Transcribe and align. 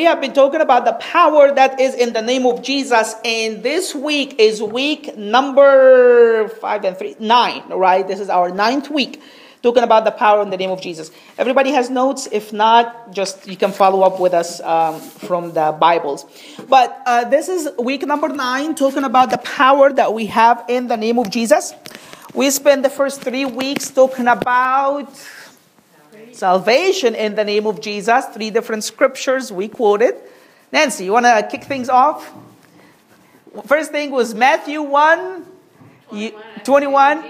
We 0.00 0.06
have 0.06 0.22
been 0.22 0.32
talking 0.32 0.62
about 0.62 0.86
the 0.86 0.94
power 0.94 1.52
that 1.52 1.78
is 1.78 1.94
in 1.94 2.14
the 2.14 2.22
name 2.22 2.46
of 2.46 2.62
Jesus, 2.62 3.14
and 3.22 3.62
this 3.62 3.94
week 3.94 4.36
is 4.38 4.62
week 4.62 5.14
number 5.14 6.48
five 6.48 6.86
and 6.86 6.96
three, 6.96 7.16
nine, 7.20 7.68
right? 7.68 8.08
This 8.08 8.18
is 8.18 8.30
our 8.30 8.48
ninth 8.48 8.88
week 8.88 9.20
talking 9.62 9.82
about 9.82 10.06
the 10.06 10.10
power 10.10 10.40
in 10.40 10.48
the 10.48 10.56
name 10.56 10.70
of 10.70 10.80
Jesus. 10.80 11.10
Everybody 11.36 11.72
has 11.72 11.90
notes. 11.90 12.26
If 12.32 12.50
not, 12.50 13.12
just 13.12 13.46
you 13.46 13.58
can 13.58 13.72
follow 13.72 14.00
up 14.00 14.18
with 14.18 14.32
us 14.32 14.58
um, 14.62 14.98
from 15.00 15.52
the 15.52 15.76
Bibles. 15.78 16.24
But 16.66 16.98
uh, 17.04 17.28
this 17.28 17.50
is 17.50 17.68
week 17.78 18.06
number 18.06 18.30
nine, 18.30 18.74
talking 18.74 19.04
about 19.04 19.30
the 19.30 19.36
power 19.36 19.92
that 19.92 20.14
we 20.14 20.24
have 20.32 20.64
in 20.66 20.88
the 20.88 20.96
name 20.96 21.18
of 21.18 21.28
Jesus. 21.28 21.74
We 22.32 22.50
spent 22.50 22.84
the 22.84 22.88
first 22.88 23.20
three 23.20 23.44
weeks 23.44 23.90
talking 23.90 24.28
about 24.28 25.12
salvation 26.32 27.14
in 27.14 27.34
the 27.34 27.44
name 27.44 27.66
of 27.66 27.80
Jesus. 27.80 28.24
Three 28.26 28.50
different 28.50 28.84
scriptures 28.84 29.52
we 29.52 29.68
quoted. 29.68 30.14
Nancy, 30.72 31.04
you 31.04 31.12
want 31.12 31.26
to 31.26 31.46
kick 31.50 31.64
things 31.64 31.88
off? 31.88 32.32
First 33.66 33.90
thing 33.90 34.10
was 34.10 34.34
Matthew 34.34 34.82
1 34.82 35.46
21. 36.64 37.24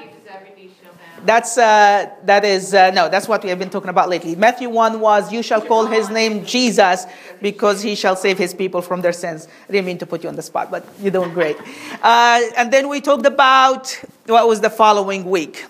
That's 1.25 1.59
uh, 1.59 2.09
that 2.25 2.45
is 2.45 2.73
uh, 2.73 2.91
no. 2.93 3.11
That's 3.11 3.29
what 3.29 3.43
we 3.43 3.51
have 3.51 3.59
been 3.59 3.69
talking 3.69 3.91
about 3.91 4.09
lately. 4.09 4.37
Matthew 4.37 4.71
one 4.71 5.01
was, 5.01 5.31
"You 5.31 5.43
shall 5.43 5.61
call 5.61 5.87
his 5.87 6.09
name 6.09 6.47
Jesus, 6.47 7.05
because 7.43 7.83
he 7.83 7.95
shall 7.95 8.17
save 8.17 8.39
his 8.39 8.55
people 8.55 8.81
from 8.81 9.03
their 9.03 9.13
sins." 9.13 9.47
I 9.69 9.73
didn't 9.73 9.85
mean 9.85 9.99
to 9.99 10.07
put 10.07 10.23
you 10.23 10.31
on 10.31 10.37
the 10.37 10.43
spot, 10.43 10.71
but 10.71 10.87
you're 10.99 11.13
doing 11.13 11.35
great. 11.35 11.59
Uh, 12.03 12.41
and 12.57 12.73
then 12.73 12.89
we 12.89 13.03
talked 13.03 13.27
about 13.27 13.93
what 14.27 14.49
was 14.49 14.63
the 14.63 14.71
following 14.71 15.25
week, 15.29 15.67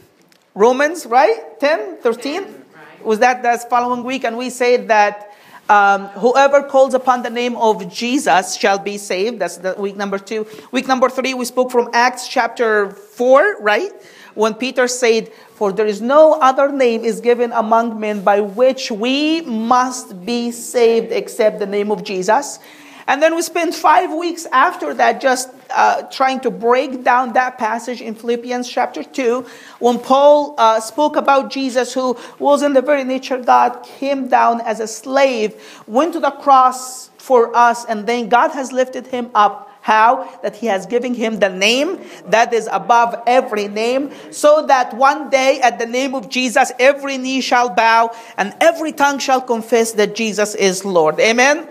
Romans, 0.55 1.05
right? 1.05 1.59
10, 1.59 1.97
13? 1.97 2.60
Was 3.05 3.19
that 3.21 3.43
this 3.43 3.65
following 3.65 4.05
week, 4.05 4.25
and 4.25 4.37
we 4.37 4.51
said 4.51 4.89
that 4.89 5.33
um, 5.69 6.09
whoever 6.09 6.63
calls 6.65 6.95
upon 6.95 7.23
the 7.23 7.31
name 7.31 7.57
of 7.57 7.89
Jesus 7.89 8.57
shall 8.57 8.79
be 8.79 8.99
saved. 8.99 9.39
That's 9.39 9.59
the 9.59 9.75
week 9.79 9.97
number 9.97 10.19
two. 10.19 10.47
Week 10.73 10.89
number 10.89 11.09
three, 11.09 11.33
we 11.35 11.45
spoke 11.45 11.71
from 11.71 11.89
Acts 11.93 12.27
chapter 12.27 12.91
four, 12.91 13.57
right? 13.61 13.93
When 14.35 14.55
Peter 14.55 14.89
said, 14.89 15.33
"For 15.55 15.73
there 15.73 15.87
is 15.87 16.01
no 16.01 16.35
other 16.35 16.73
name 16.73 17.05
is 17.05 17.21
given 17.21 17.53
among 17.53 18.01
men 18.01 18.23
by 18.23 18.41
which 18.41 18.91
we 18.91 19.43
must 19.43 20.25
be 20.27 20.51
saved 20.51 21.13
except 21.13 21.61
the 21.61 21.67
name 21.67 21.91
of 21.93 22.03
Jesus." 22.03 22.59
And 23.11 23.21
then 23.21 23.35
we 23.35 23.43
spent 23.43 23.75
five 23.75 24.13
weeks 24.13 24.47
after 24.53 24.95
that 24.95 25.21
just 25.21 25.51
uh, 25.69 26.03
trying 26.13 26.39
to 26.41 26.51
break 26.53 27.03
down 27.03 27.33
that 27.33 27.59
passage 27.59 28.01
in 28.01 28.15
Philippians 28.15 28.71
chapter 28.71 29.03
2 29.03 29.45
when 29.81 29.99
Paul 29.99 30.55
uh, 30.57 30.79
spoke 30.79 31.17
about 31.17 31.51
Jesus, 31.51 31.93
who 31.93 32.17
was 32.39 32.63
in 32.63 32.73
the 32.73 32.83
very 32.83 33.03
nature 33.03 33.39
God, 33.39 33.83
came 33.83 34.29
down 34.29 34.61
as 34.61 34.79
a 34.79 34.87
slave, 34.87 35.61
went 35.89 36.13
to 36.13 36.21
the 36.21 36.31
cross 36.31 37.09
for 37.19 37.51
us, 37.57 37.85
and 37.85 38.07
then 38.07 38.29
God 38.29 38.53
has 38.53 38.71
lifted 38.71 39.09
him 39.09 39.33
up. 39.35 39.67
How? 39.83 40.39
That 40.45 40.55
he 40.55 40.67
has 40.67 40.87
given 40.87 41.13
him 41.13 41.41
the 41.41 41.49
name 41.49 41.99
that 42.27 42.55
is 42.55 42.69
above 42.71 43.21
every 43.27 43.67
name, 43.67 44.13
so 44.31 44.67
that 44.67 44.95
one 44.95 45.31
day 45.31 45.61
at 45.61 45.81
the 45.81 45.87
name 45.87 46.15
of 46.15 46.29
Jesus, 46.29 46.71
every 46.79 47.19
knee 47.19 47.41
shall 47.41 47.71
bow 47.71 48.15
and 48.37 48.55
every 48.61 48.93
tongue 48.93 49.19
shall 49.19 49.41
confess 49.41 49.91
that 49.93 50.15
Jesus 50.15 50.55
is 50.55 50.85
Lord. 50.85 51.19
Amen. 51.19 51.70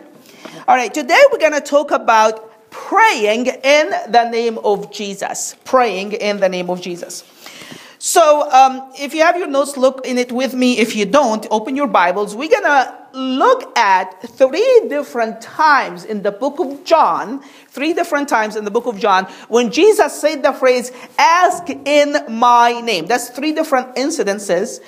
All 0.70 0.76
right, 0.76 0.94
today 0.94 1.20
we're 1.32 1.40
going 1.40 1.54
to 1.54 1.62
talk 1.62 1.90
about 1.90 2.70
praying 2.70 3.48
in 3.48 3.90
the 4.08 4.30
name 4.30 4.60
of 4.60 4.92
Jesus. 4.92 5.56
Praying 5.66 6.12
in 6.12 6.40
the 6.40 6.48
name 6.48 6.70
of 6.70 6.80
Jesus. 6.80 7.24
So, 7.98 8.48
um, 8.52 8.92
if 9.00 9.16
you 9.16 9.24
have 9.24 9.36
your 9.36 9.48
notes, 9.48 9.78
look 9.78 10.06
in 10.06 10.20
it 10.20 10.32
with 10.32 10.54
me. 10.54 10.78
If 10.78 10.96
you 10.96 11.08
don't, 11.08 11.48
open 11.50 11.76
your 11.76 11.88
Bibles. 11.88 12.36
We're 12.36 12.52
going 12.52 12.66
to 12.66 12.96
look 13.14 13.76
at 13.76 14.22
three 14.22 14.86
different 14.90 15.42
times 15.42 16.06
in 16.06 16.22
the 16.22 16.32
book 16.32 16.60
of 16.60 16.84
John, 16.84 17.42
three 17.70 17.94
different 17.94 18.30
times 18.30 18.56
in 18.56 18.64
the 18.64 18.70
book 18.70 18.86
of 18.86 19.00
John, 19.00 19.26
when 19.48 19.72
Jesus 19.72 20.22
said 20.22 20.44
the 20.44 20.54
phrase, 20.54 20.92
ask 21.18 21.68
in 21.68 22.16
my 22.30 22.80
name. 22.80 23.08
That's 23.08 23.30
three 23.30 23.54
different 23.54 23.96
incidences 23.96 24.82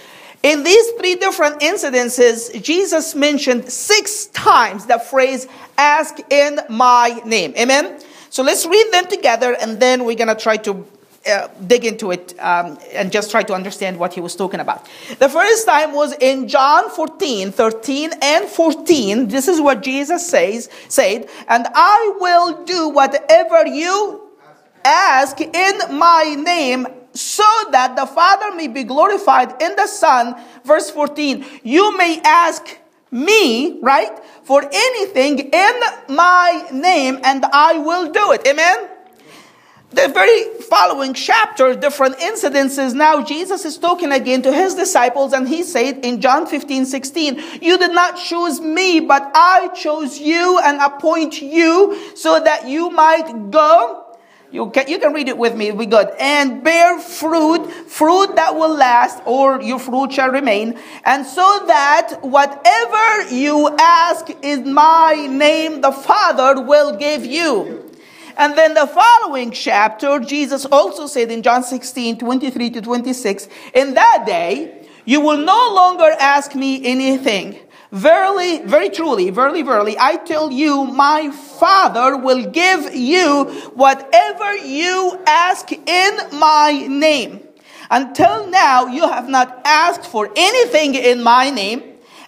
in 0.44 0.64
these 0.64 0.90
three 0.92 1.16
different 1.16 1.60
incidences, 1.60 2.62
Jesus 2.64 3.14
mentioned 3.14 3.70
six 3.70 4.26
times 4.28 4.86
the 4.88 4.98
phrase, 4.98 5.48
ask 5.78 6.18
in 6.32 6.60
my 6.70 7.22
name. 7.26 7.54
Amen? 7.58 8.02
So 8.30 8.42
let's 8.44 8.66
read 8.66 8.92
them 8.92 9.08
together 9.08 9.56
and 9.60 9.80
then 9.80 10.06
we're 10.06 10.16
going 10.16 10.36
to 10.36 10.42
try 10.42 10.58
to 10.58 10.88
uh, 11.30 11.48
dig 11.68 11.86
into 11.86 12.10
it 12.10 12.34
um, 12.40 12.80
and 12.94 13.12
just 13.12 13.30
try 13.30 13.44
to 13.44 13.54
understand 13.54 14.00
what 14.00 14.14
he 14.14 14.22
was 14.22 14.36
talking 14.36 14.60
about. 14.60 14.88
The 15.20 15.30
first 15.30 15.68
time 15.68 15.94
was 15.94 16.14
in 16.20 16.48
John 16.48 16.90
14, 16.90 17.52
13 17.52 18.12
and 18.22 18.46
14. 18.46 19.28
This 19.28 19.48
is 19.48 19.62
what 19.62 19.84
Jesus 19.84 20.28
says, 20.28 20.70
said, 20.88 21.30
and 21.48 21.68
I 21.76 22.16
will 22.20 22.64
do 22.66 22.90
whatever 22.90 23.68
you 23.68 24.30
ask 24.84 25.40
in 25.40 26.00
my 26.00 26.36
name 26.40 26.88
so 27.14 27.44
that 27.72 27.96
the 27.96 28.06
Father 28.06 28.56
may 28.56 28.68
be 28.68 28.84
glorified 28.84 29.62
in 29.62 29.76
the 29.76 29.88
Son. 29.88 30.36
Verse 30.64 30.90
14, 30.90 31.46
you 31.64 31.98
may 31.98 32.22
ask 32.24 32.78
me, 33.12 33.80
right, 33.82 34.18
for 34.44 34.64
anything 34.72 35.40
in 35.40 35.80
my 36.08 36.68
name, 36.72 37.20
and 37.24 37.46
I 37.46 37.78
will 37.78 38.12
do 38.12 38.32
it. 38.32 38.48
Amen? 38.48 38.88
The 39.94 40.08
very 40.08 40.46
following 40.70 41.14
chapter, 41.14 41.76
different 41.76 42.18
incidences. 42.20 42.94
Now, 42.94 43.22
Jesus 43.22 43.66
is 43.66 43.78
talking 43.78 44.14
again 44.14 44.42
to 44.44 44.54
his 44.54 44.74
disciples, 44.74 45.34
and 45.34 45.50
he 45.50 45.64
said 45.64 46.06
in 46.06 46.22
John 46.22 46.48
15, 46.48 46.86
16, 46.86 47.44
You 47.62 47.78
did 47.78 47.92
not 47.92 48.16
choose 48.18 48.62
me, 48.62 49.02
but 49.02 49.30
I 49.36 49.68
chose 49.76 50.18
you 50.18 50.60
and 50.64 50.80
appoint 50.80 51.42
you 51.42 52.16
so 52.16 52.40
that 52.40 52.70
you 52.70 52.90
might 52.90 53.52
go 53.52 54.01
you 54.52 54.70
can, 54.70 54.88
you 54.90 55.00
can 55.00 55.14
read 55.14 55.30
it 55.30 55.38
with 55.38 55.56
me, 55.56 55.68
it'll 55.68 55.80
be 55.80 55.86
good. 55.86 56.10
And 56.20 56.64
bear 56.64 57.00
fruit, 57.00 57.72
fruit 57.72 58.36
that 58.36 58.56
will 58.56 58.76
last, 58.76 59.22
or 59.26 59.62
your 59.62 59.80
fruit 59.80 60.12
shall 60.12 60.30
remain. 60.30 60.78
And 61.06 61.26
so 61.26 61.64
that 61.68 62.18
whatever 62.22 63.34
you 63.34 63.74
ask 63.80 64.30
in 64.42 64.74
my 64.74 65.28
name, 65.30 65.80
the 65.80 65.92
Father 65.92 66.62
will 66.62 66.98
give 66.98 67.26
you. 67.26 67.90
And 68.38 68.58
then 68.58 68.74
the 68.74 68.88
following 68.88 69.52
chapter, 69.52 70.20
Jesus 70.20 70.66
also 70.66 71.08
said 71.08 71.32
in 71.32 71.44
John 71.44 71.64
16, 71.64 72.18
23 72.18 72.70
to 72.72 72.82
26, 72.82 73.48
In 73.74 73.94
that 73.94 74.24
day, 74.26 74.88
you 75.06 75.22
will 75.22 75.38
no 75.38 75.74
longer 75.74 76.12
ask 76.20 76.56
me 76.56 76.86
anything. 76.86 77.58
Verily, 77.92 78.62
very 78.64 78.90
truly, 78.90 79.30
verily, 79.32 79.64
verily, 79.64 79.98
I 80.00 80.16
tell 80.16 80.50
you, 80.50 80.86
my 80.86 81.30
Father 81.30 82.16
will 82.16 82.46
give 82.46 82.96
you 82.96 83.46
whatever 83.74 84.56
you 84.56 85.20
ask 85.28 85.74
in 85.74 86.18
my 86.40 86.86
name. 86.88 87.42
Until 87.90 88.50
now, 88.50 88.88
you 88.88 89.06
have 89.10 89.28
not 89.28 89.62
asked 89.66 90.06
for 90.06 90.32
anything 90.38 90.96
in 90.96 91.22
my 91.22 91.50
name. 91.50 91.84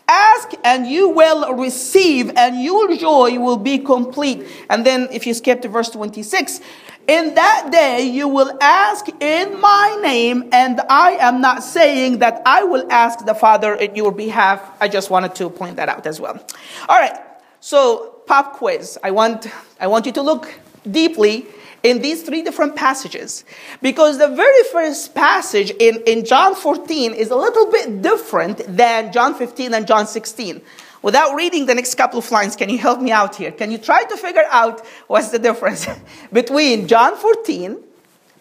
Ask 0.06 0.52
and 0.66 0.86
you 0.86 1.08
will 1.08 1.54
receive, 1.54 2.30
and 2.36 2.62
your 2.62 2.94
joy 2.98 3.40
will 3.40 3.56
be 3.56 3.78
complete. 3.80 4.46
And 4.70 4.86
then, 4.86 5.08
if 5.14 5.26
you 5.26 5.34
skip 5.34 5.62
to 5.62 5.70
verse 5.70 5.90
26, 5.92 6.60
in 7.08 7.36
that 7.36 7.70
day 7.72 8.08
you 8.08 8.28
will 8.28 8.58
ask 8.62 9.08
in 9.22 9.60
my 9.60 10.00
name, 10.02 10.50
and 10.52 10.82
I 10.90 11.12
am 11.14 11.42
not 11.42 11.64
saying 11.64 12.20
that 12.20 12.42
I 12.46 12.64
will 12.64 12.92
ask 12.92 13.26
the 13.26 13.36
Father 13.36 13.74
in 13.74 13.96
your 13.96 14.12
behalf. 14.12 14.62
I 14.80 14.88
just 14.88 15.10
wanted 15.10 15.36
to 15.36 15.50
point 15.50 15.76
that 15.78 15.90
out 15.90 16.06
as 16.08 16.20
well. 16.20 16.44
All 16.88 16.98
right, 16.98 17.18
so 17.60 18.22
pop 18.26 18.54
quiz. 18.54 18.98
I 19.04 19.12
want, 19.12 19.48
I 19.80 19.88
want 19.88 20.06
you 20.06 20.12
to 20.14 20.22
look 20.22 20.54
deeply 20.90 21.46
in 21.84 22.02
these 22.02 22.24
three 22.24 22.42
different 22.42 22.76
passages 22.76 23.44
because 23.82 24.18
the 24.18 24.30
very 24.30 24.64
first 24.72 25.14
passage 25.14 25.72
in, 25.72 26.02
in 26.08 26.24
John 26.24 26.56
14 26.56 27.14
is 27.14 27.30
a 27.30 27.36
little 27.36 27.70
bit 27.70 28.02
different 28.02 28.62
than 28.68 29.12
John 29.12 29.36
15 29.36 29.74
and 29.74 29.86
John 29.86 30.08
16. 30.08 30.62
Without 31.04 31.36
reading 31.36 31.66
the 31.66 31.76
next 31.76 31.96
couple 31.96 32.18
of 32.18 32.32
lines, 32.32 32.56
can 32.56 32.70
you 32.70 32.78
help 32.78 33.02
me 33.02 33.12
out 33.12 33.36
here? 33.36 33.52
Can 33.52 33.70
you 33.72 33.78
try 33.78 34.06
to 34.06 34.16
figure 34.16 34.46
out 34.50 34.86
what's 35.08 35.30
the 35.30 35.38
difference 35.38 35.86
between 36.34 36.88
John 36.88 37.18
14, 37.18 37.78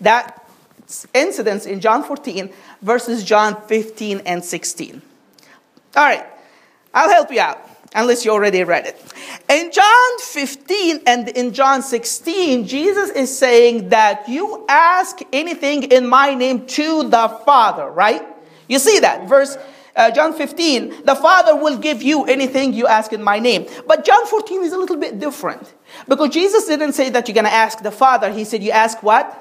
that 0.00 0.46
incidents 1.12 1.66
in 1.66 1.80
John 1.80 2.04
14, 2.04 2.50
versus 2.80 3.24
John 3.24 3.60
15 3.66 4.22
and 4.24 4.44
16? 4.44 5.02
All 5.96 6.04
right, 6.04 6.24
I'll 6.94 7.10
help 7.10 7.32
you 7.32 7.40
out, 7.40 7.68
unless 7.96 8.24
you 8.24 8.30
already 8.30 8.62
read 8.62 8.86
it. 8.86 9.12
In 9.50 9.72
John 9.72 10.18
15 10.20 11.00
and 11.04 11.28
in 11.30 11.52
John 11.52 11.82
16, 11.82 12.68
Jesus 12.68 13.10
is 13.10 13.36
saying 13.36 13.88
that 13.88 14.28
you 14.28 14.64
ask 14.68 15.18
anything 15.32 15.82
in 15.90 16.06
my 16.06 16.34
name 16.34 16.64
to 16.68 17.08
the 17.08 17.28
Father, 17.44 17.90
right? 17.90 18.22
You 18.68 18.78
see 18.78 19.00
that, 19.00 19.28
verse 19.28 19.58
uh, 19.94 20.10
John 20.10 20.32
15, 20.32 21.04
the 21.04 21.14
Father 21.14 21.54
will 21.54 21.76
give 21.76 22.02
you 22.02 22.24
anything 22.24 22.72
you 22.72 22.86
ask 22.86 23.12
in 23.12 23.22
my 23.22 23.38
name. 23.38 23.66
But 23.86 24.04
John 24.04 24.26
14 24.26 24.62
is 24.62 24.72
a 24.72 24.78
little 24.78 24.96
bit 24.96 25.18
different. 25.18 25.74
Because 26.08 26.30
Jesus 26.30 26.66
didn't 26.66 26.94
say 26.94 27.10
that 27.10 27.28
you're 27.28 27.34
going 27.34 27.44
to 27.44 27.52
ask 27.52 27.82
the 27.82 27.90
Father. 27.90 28.32
He 28.32 28.44
said, 28.44 28.62
You 28.62 28.70
ask 28.70 29.02
what? 29.02 29.38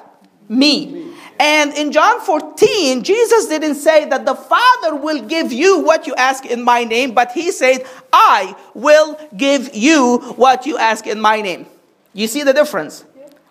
Me. 0.48 1.12
And 1.40 1.72
in 1.72 1.92
John 1.92 2.20
14, 2.20 3.02
Jesus 3.02 3.46
didn't 3.46 3.76
say 3.76 4.04
that 4.04 4.26
the 4.26 4.34
Father 4.34 4.94
will 4.94 5.22
give 5.22 5.52
you 5.52 5.80
what 5.80 6.06
you 6.06 6.14
ask 6.16 6.44
in 6.44 6.62
my 6.62 6.84
name, 6.84 7.14
but 7.14 7.32
he 7.32 7.50
said, 7.50 7.86
I 8.12 8.54
will 8.74 9.18
give 9.36 9.74
you 9.74 10.18
what 10.36 10.66
you 10.66 10.76
ask 10.76 11.06
in 11.06 11.20
my 11.20 11.40
name. 11.40 11.66
You 12.12 12.26
see 12.26 12.42
the 12.42 12.52
difference, 12.52 13.04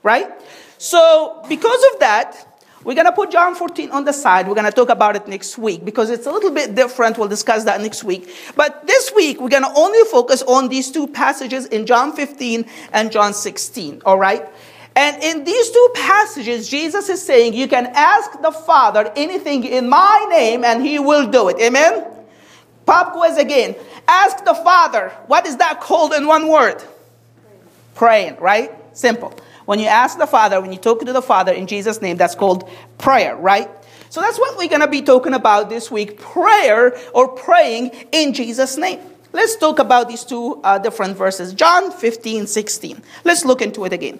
right? 0.04 0.30
So, 0.77 1.44
because 1.50 1.83
of 1.94 2.00
that, 2.00 2.50
we're 2.83 2.95
going 2.95 3.06
to 3.06 3.12
put 3.12 3.31
John 3.31 3.54
14 3.54 3.92
on 3.92 4.06
the 4.06 4.13
side. 4.13 4.48
We're 4.48 4.56
going 4.56 4.66
to 4.66 4.72
talk 4.72 4.89
about 4.89 5.16
it 5.16 5.28
next 5.28 5.57
week 5.57 5.86
because 5.86 6.10
it's 6.10 6.25
a 6.25 6.31
little 6.31 6.51
bit 6.51 6.74
different. 6.74 7.18
We'll 7.18 7.28
discuss 7.28 7.63
that 7.66 7.80
next 7.81 8.04
week. 8.04 8.30
But 8.56 8.88
this 8.88 9.12
week, 9.16 9.39
we're 9.39 9.50
going 9.50 9.63
to 9.63 9.74
only 9.75 10.00
focus 10.10 10.42
on 10.44 10.69
these 10.69 10.89
two 10.92 11.07
passages 11.07 11.68
in 11.68 11.86
John 11.86 12.13
15 12.13 12.66
and 12.92 13.12
John 13.12 13.33
16. 13.33 14.01
All 14.06 14.18
right? 14.18 14.48
And 14.95 15.24
in 15.24 15.44
these 15.44 15.69
two 15.69 15.89
passages, 15.95 16.68
Jesus 16.68 17.07
is 17.07 17.24
saying, 17.24 17.54
You 17.54 17.68
can 17.68 17.88
ask 17.94 18.42
the 18.42 18.51
Father 18.51 19.12
anything 19.16 19.63
in 19.63 19.88
my 19.88 20.28
name 20.30 20.63
and 20.63 20.86
he 20.86 21.00
will 21.00 21.28
do 21.28 21.50
it. 21.50 21.60
Amen? 21.60 22.06
Pop 22.86 23.13
quiz 23.13 23.38
again. 23.38 23.75
Ask 24.07 24.44
the 24.44 24.56
Father. 24.56 25.10
What 25.28 25.45
is 25.45 25.57
that 25.57 25.80
called 25.80 26.13
in 26.13 26.28
one 26.28 26.48
word? 26.48 26.83
Praying, 27.95 28.38
right? 28.38 28.72
Simple. 28.98 29.33
When 29.71 29.79
you 29.79 29.88
ask 29.88 30.18
the 30.18 30.27
Father, 30.27 30.59
when 30.59 30.73
you 30.73 30.77
talk 30.77 31.00
to 31.00 31.13
the 31.13 31.21
Father 31.21 31.53
in 31.53 31.65
Jesus' 31.65 32.01
name, 32.01 32.18
that's 32.18 32.35
called 32.35 32.69
prayer, 32.97 33.38
right? 33.38 33.69
So 34.09 34.19
that's 34.19 34.38
what 34.38 34.57
we're 34.57 34.68
going 34.68 34.81
to 34.81 34.88
be 34.89 35.01
talking 35.01 35.33
about 35.33 35.69
this 35.69 35.89
week 35.89 36.19
prayer 36.19 36.94
or 37.13 37.29
praying 37.29 37.91
in 38.12 38.33
Jesus' 38.33 38.75
name. 38.75 39.00
Let's 39.31 39.56
talk 39.56 39.79
about 39.79 40.09
these 40.09 40.25
two 40.25 40.59
uh, 40.62 40.77
different 40.79 41.15
verses 41.15 41.53
John 41.53 41.89
15, 41.89 42.47
16. 42.47 43.01
Let's 43.23 43.45
look 43.45 43.62
into 43.62 43.85
it 43.85 43.94
again. 43.94 44.19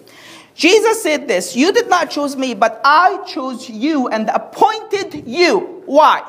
Jesus 0.54 1.02
said 1.02 1.28
this 1.28 1.54
You 1.54 1.70
did 1.70 1.90
not 1.90 2.10
choose 2.10 2.34
me, 2.34 2.54
but 2.54 2.80
I 2.82 3.22
chose 3.26 3.68
you 3.68 4.08
and 4.08 4.30
appointed 4.30 5.28
you. 5.28 5.82
Why? 5.84 6.20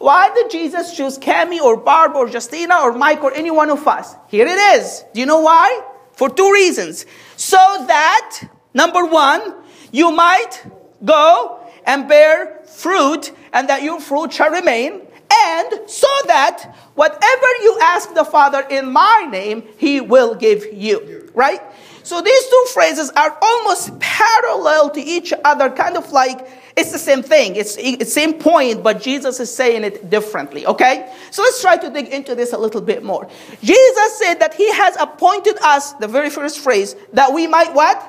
Why 0.00 0.34
did 0.34 0.50
Jesus 0.50 0.96
choose 0.96 1.20
Cami 1.20 1.60
or 1.60 1.76
Barb 1.76 2.16
or 2.16 2.28
Justina 2.28 2.80
or 2.80 2.94
Mike 2.94 3.22
or 3.22 3.32
any 3.32 3.52
one 3.52 3.70
of 3.70 3.86
us? 3.86 4.16
Here 4.26 4.44
it 4.44 4.58
is. 4.74 5.04
Do 5.14 5.20
you 5.20 5.26
know 5.26 5.38
why? 5.38 5.82
For 6.14 6.28
two 6.28 6.50
reasons. 6.50 7.06
So 7.36 7.58
that, 7.86 8.48
number 8.74 9.04
one, 9.04 9.54
you 9.90 10.10
might 10.10 10.64
go 11.04 11.60
and 11.84 12.08
bear 12.08 12.62
fruit 12.66 13.32
and 13.52 13.68
that 13.68 13.82
your 13.82 14.00
fruit 14.00 14.32
shall 14.32 14.50
remain. 14.50 15.02
And 15.44 15.88
so 15.88 16.08
that 16.26 16.74
whatever 16.94 17.46
you 17.62 17.78
ask 17.82 18.12
the 18.14 18.24
Father 18.24 18.60
in 18.68 18.92
my 18.92 19.26
name, 19.30 19.64
he 19.78 20.00
will 20.00 20.34
give 20.34 20.72
you. 20.72 21.30
Right? 21.34 21.60
So 22.02 22.20
these 22.20 22.48
two 22.48 22.66
phrases 22.72 23.10
are 23.10 23.38
almost 23.40 23.98
parallel 24.00 24.90
to 24.90 25.00
each 25.00 25.32
other, 25.44 25.70
kind 25.70 25.96
of 25.96 26.12
like 26.12 26.46
it's 26.76 26.90
the 26.90 26.98
same 26.98 27.22
thing. 27.22 27.56
It's 27.56 27.76
the 27.76 28.04
same 28.04 28.34
point, 28.34 28.82
but 28.82 29.00
Jesus 29.00 29.40
is 29.40 29.54
saying 29.54 29.84
it 29.84 30.10
differently, 30.10 30.66
okay? 30.66 31.12
So 31.30 31.42
let's 31.42 31.60
try 31.60 31.76
to 31.76 31.90
dig 31.90 32.08
into 32.08 32.34
this 32.34 32.52
a 32.52 32.58
little 32.58 32.80
bit 32.80 33.02
more. 33.02 33.28
Jesus 33.62 34.18
said 34.18 34.34
that 34.40 34.54
he 34.54 34.70
has 34.72 34.96
appointed 35.00 35.58
us, 35.62 35.92
the 35.94 36.08
very 36.08 36.30
first 36.30 36.60
phrase, 36.60 36.96
that 37.12 37.32
we 37.32 37.46
might 37.46 37.72
what? 37.74 38.08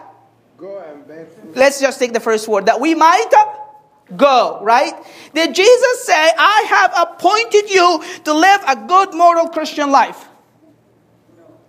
Go 0.57 0.80
and 0.80 1.07
bear 1.07 1.25
fruit. 1.25 1.39
Let's 1.55 1.79
just 1.79 2.00
take 2.00 2.13
the 2.13 2.19
first 2.19 2.47
word, 2.47 2.65
that 2.65 2.79
we 2.79 2.95
might 2.95 3.31
go, 4.15 4.59
right? 4.61 4.94
Did 5.33 5.55
Jesus 5.55 6.05
say, 6.05 6.13
I 6.38 6.65
have 6.69 6.94
appointed 7.09 7.69
you 7.69 8.03
to 8.25 8.33
live 8.33 8.61
a 8.67 8.75
good 8.88 9.13
moral 9.13 9.50
Christian 9.50 9.91
life? 9.91 10.27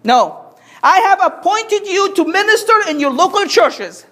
No. 0.02 0.54
I 0.82 0.98
have 0.98 1.20
appointed 1.24 1.86
you 1.86 2.14
to 2.14 2.24
minister 2.24 2.74
in 2.90 3.00
your 3.00 3.10
local 3.10 3.46
churches. 3.46 4.04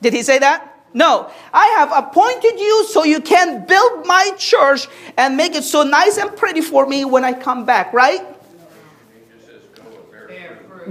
Did 0.00 0.12
he 0.12 0.22
say 0.22 0.38
that? 0.40 0.72
No. 0.92 1.30
I 1.52 1.66
have 1.78 1.92
appointed 1.92 2.58
you 2.58 2.86
so 2.86 3.04
you 3.04 3.20
can 3.20 3.66
build 3.66 4.06
my 4.06 4.32
church 4.38 4.88
and 5.16 5.36
make 5.36 5.54
it 5.54 5.62
so 5.62 5.82
nice 5.82 6.16
and 6.18 6.34
pretty 6.36 6.62
for 6.62 6.86
me 6.86 7.04
when 7.04 7.24
I 7.24 7.32
come 7.32 7.64
back, 7.64 7.92
right? 7.92 8.35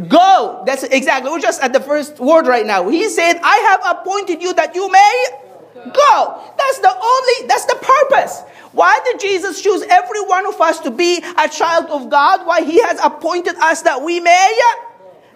Go. 0.08 0.64
That's 0.66 0.84
exactly. 0.84 1.32
We're 1.32 1.40
just 1.40 1.62
at 1.62 1.74
the 1.74 1.80
first 1.80 2.20
word 2.20 2.48
right 2.48 2.66
now. 2.66 2.90
He 2.90 3.10
said, 3.10 3.40
I 3.42 3.58
have 3.58 3.98
appointed 3.98 4.42
you 4.42 4.54
that 4.54 4.76
you 4.76 4.92
may 4.92 5.26
go. 5.74 6.44
That's 6.58 6.80
the 6.80 6.94
only, 6.94 7.48
that's 7.48 7.66
the 7.66 7.80
purpose. 7.82 8.42
Why 8.72 9.00
did 9.06 9.22
Jesus 9.22 9.62
choose 9.62 9.84
every 9.84 10.22
one 10.22 10.46
of 10.48 10.60
us 10.60 10.80
to 10.82 10.92
be 10.92 11.24
a 11.38 11.48
child 11.48 11.86
of 11.90 12.10
God? 12.10 12.46
Why 12.46 12.62
he 12.62 12.82
has 12.84 13.00
appointed 13.02 13.56
us 13.56 13.84
that 13.84 14.02
we 14.02 14.20
may 14.20 14.60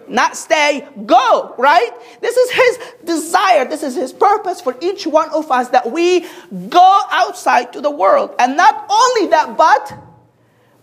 not 0.08 0.36
stay, 0.36 0.86
go, 1.06 1.54
right? 1.56 1.90
This 2.20 2.36
is 2.36 2.50
his 2.50 2.78
desire. 3.04 3.64
This 3.64 3.82
is 3.82 3.94
his 3.94 4.12
purpose 4.12 4.60
for 4.60 4.76
each 4.82 5.06
one 5.06 5.30
of 5.30 5.50
us 5.50 5.68
that 5.70 5.90
we 5.90 6.26
go 6.68 7.00
outside 7.10 7.72
to 7.72 7.80
the 7.80 7.90
world. 7.90 8.34
And 8.38 8.56
not 8.56 8.86
only 8.90 9.30
that, 9.30 9.56
but 9.56 9.94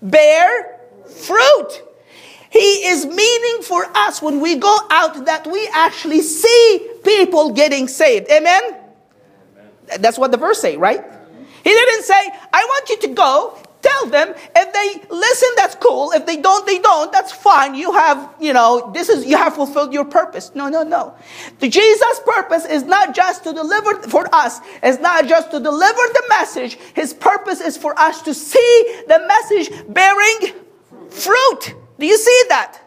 bear 0.02 0.80
fruit. 1.06 1.84
He 2.50 2.88
is 2.88 3.06
meaning 3.06 3.62
for 3.64 3.86
us 3.96 4.22
when 4.22 4.40
we 4.40 4.56
go 4.56 4.78
out 4.90 5.26
that 5.26 5.48
we 5.48 5.70
actually 5.74 6.22
see 6.22 6.90
people 7.04 7.52
getting 7.52 7.88
saved. 7.88 8.30
Amen? 8.32 8.76
That's 10.00 10.18
what 10.18 10.32
the 10.32 10.38
verse 10.38 10.60
say, 10.60 10.78
right? 10.78 11.04
He 11.64 11.70
didn't 11.70 12.04
say, 12.04 12.30
I 12.54 12.64
want 12.64 12.90
you 12.90 12.98
to 13.00 13.08
go. 13.10 13.58
Tell 13.82 14.08
them 14.08 14.34
if 14.56 14.74
they 14.74 15.16
listen, 15.16 15.50
that's 15.56 15.76
cool. 15.76 16.12
If 16.12 16.26
they 16.26 16.38
don't, 16.38 16.66
they 16.66 16.80
don't. 16.80 17.12
That's 17.12 17.32
fine. 17.32 17.76
You 17.76 17.94
have, 17.94 18.34
you 18.40 18.52
know, 18.52 18.92
this 18.94 19.08
is 19.08 19.26
you 19.26 19.38
have 19.38 19.54
fulfilled 19.54 19.94
your 19.94 20.04
purpose. 20.04 20.52
No, 20.56 20.68
no, 20.68 20.84
no. 20.84 21.14
The 21.60 21.70
Jesus' 21.70 22.20
purpose 22.26 22.66
is 22.66 22.84
not 22.84 23.16
just 23.16 23.44
to 23.44 23.54
deliver 23.54 24.02
for 24.10 24.28
us. 24.34 24.60
It's 24.82 25.00
not 25.00 25.28
just 25.28 25.52
to 25.52 25.60
deliver 25.60 26.02
the 26.14 26.24
message. 26.30 26.76
His 26.96 27.14
purpose 27.14 27.62
is 27.62 27.78
for 27.78 27.98
us 28.00 28.24
to 28.24 28.34
see 28.34 29.04
the 29.08 29.26
message 29.28 29.70
bearing 29.88 30.54
fruit. 31.10 31.76
Do 32.00 32.06
you 32.06 32.18
see 32.18 32.44
that? 32.50 32.80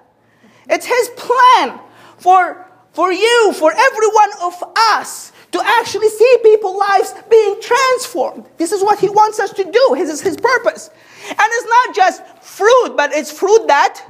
It's 0.68 0.86
His 0.86 1.10
plan 1.16 1.80
for 2.18 2.70
for 2.92 3.12
you, 3.12 3.52
for 3.54 3.72
every 3.72 4.08
one 4.08 4.30
of 4.42 4.62
us 4.76 5.32
to 5.52 5.62
actually 5.64 6.08
see 6.08 6.36
people's 6.42 6.78
lives 6.78 7.14
being 7.30 7.60
transformed. 7.60 8.46
This 8.56 8.72
is 8.72 8.82
what 8.82 8.98
he 8.98 9.08
wants 9.08 9.40
us 9.40 9.52
to 9.54 9.64
do. 9.64 9.94
This 9.96 10.10
is 10.10 10.20
his 10.20 10.36
purpose. 10.36 10.90
And 11.28 11.38
it's 11.38 11.66
not 11.66 11.96
just 11.96 12.26
fruit, 12.42 12.94
but 12.96 13.12
it's 13.12 13.32
fruit 13.32 13.66
that 13.68 14.04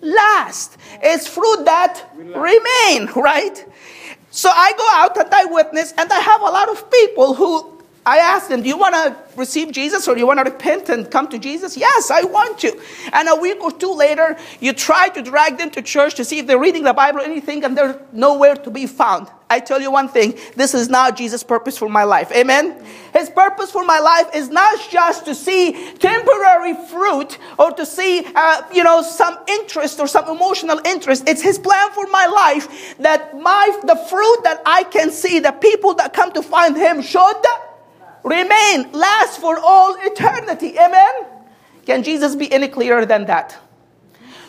lasts. 0.00 0.76
It's 1.02 1.26
fruit 1.26 1.64
that 1.64 2.04
remain, 2.16 3.12
right? 3.16 3.64
So 4.30 4.50
I 4.52 4.72
go 4.76 4.88
out 4.94 5.16
and 5.16 5.32
I 5.32 5.44
witness, 5.46 5.92
and 5.96 6.12
I 6.12 6.18
have 6.18 6.40
a 6.40 6.44
lot 6.44 6.68
of 6.68 6.90
people 6.90 7.34
who 7.34 7.73
I 8.06 8.18
ask 8.18 8.48
them, 8.48 8.62
Do 8.62 8.68
you 8.68 8.76
want 8.76 8.94
to 8.94 9.16
receive 9.38 9.72
Jesus 9.72 10.06
or 10.06 10.14
do 10.14 10.20
you 10.20 10.26
want 10.26 10.38
to 10.38 10.44
repent 10.44 10.90
and 10.90 11.10
come 11.10 11.28
to 11.28 11.38
Jesus? 11.38 11.76
Yes, 11.76 12.10
I 12.10 12.24
want 12.24 12.58
to. 12.58 12.78
And 13.12 13.28
a 13.28 13.36
week 13.36 13.62
or 13.62 13.72
two 13.72 13.94
later, 13.94 14.36
you 14.60 14.74
try 14.74 15.08
to 15.08 15.22
drag 15.22 15.56
them 15.56 15.70
to 15.70 15.80
church 15.80 16.14
to 16.16 16.24
see 16.24 16.38
if 16.38 16.46
they're 16.46 16.58
reading 16.58 16.84
the 16.84 16.92
Bible 16.92 17.20
or 17.20 17.22
anything, 17.22 17.64
and 17.64 17.76
they're 17.76 18.00
nowhere 18.12 18.56
to 18.56 18.70
be 18.70 18.86
found. 18.86 19.28
I 19.48 19.60
tell 19.60 19.80
you 19.80 19.90
one 19.90 20.08
thing 20.08 20.38
this 20.56 20.74
is 20.74 20.88
not 20.88 21.16
Jesus' 21.16 21.42
purpose 21.42 21.78
for 21.78 21.88
my 21.88 22.04
life. 22.04 22.30
Amen? 22.32 22.84
His 23.14 23.30
purpose 23.30 23.70
for 23.70 23.84
my 23.84 24.00
life 24.00 24.34
is 24.34 24.50
not 24.50 24.90
just 24.90 25.24
to 25.24 25.34
see 25.34 25.72
temporary 25.98 26.74
fruit 26.88 27.38
or 27.58 27.70
to 27.70 27.86
see, 27.86 28.26
uh, 28.34 28.62
you 28.72 28.82
know, 28.82 29.02
some 29.02 29.38
interest 29.48 29.98
or 30.00 30.06
some 30.06 30.28
emotional 30.28 30.78
interest. 30.84 31.26
It's 31.26 31.42
His 31.42 31.58
plan 31.58 31.90
for 31.92 32.06
my 32.08 32.26
life 32.26 32.98
that 32.98 33.38
my 33.40 33.80
the 33.84 33.96
fruit 33.96 34.42
that 34.44 34.60
I 34.66 34.82
can 34.84 35.10
see, 35.10 35.38
the 35.38 35.52
people 35.52 35.94
that 35.94 36.12
come 36.12 36.32
to 36.32 36.42
find 36.42 36.76
Him 36.76 37.00
should 37.00 37.36
remain, 38.24 38.90
last 38.92 39.40
for 39.40 39.58
all 39.58 39.96
eternity. 40.00 40.78
Amen? 40.78 41.12
Can 41.86 42.02
Jesus 42.02 42.34
be 42.34 42.50
any 42.50 42.68
clearer 42.68 43.06
than 43.06 43.26
that? 43.26 43.56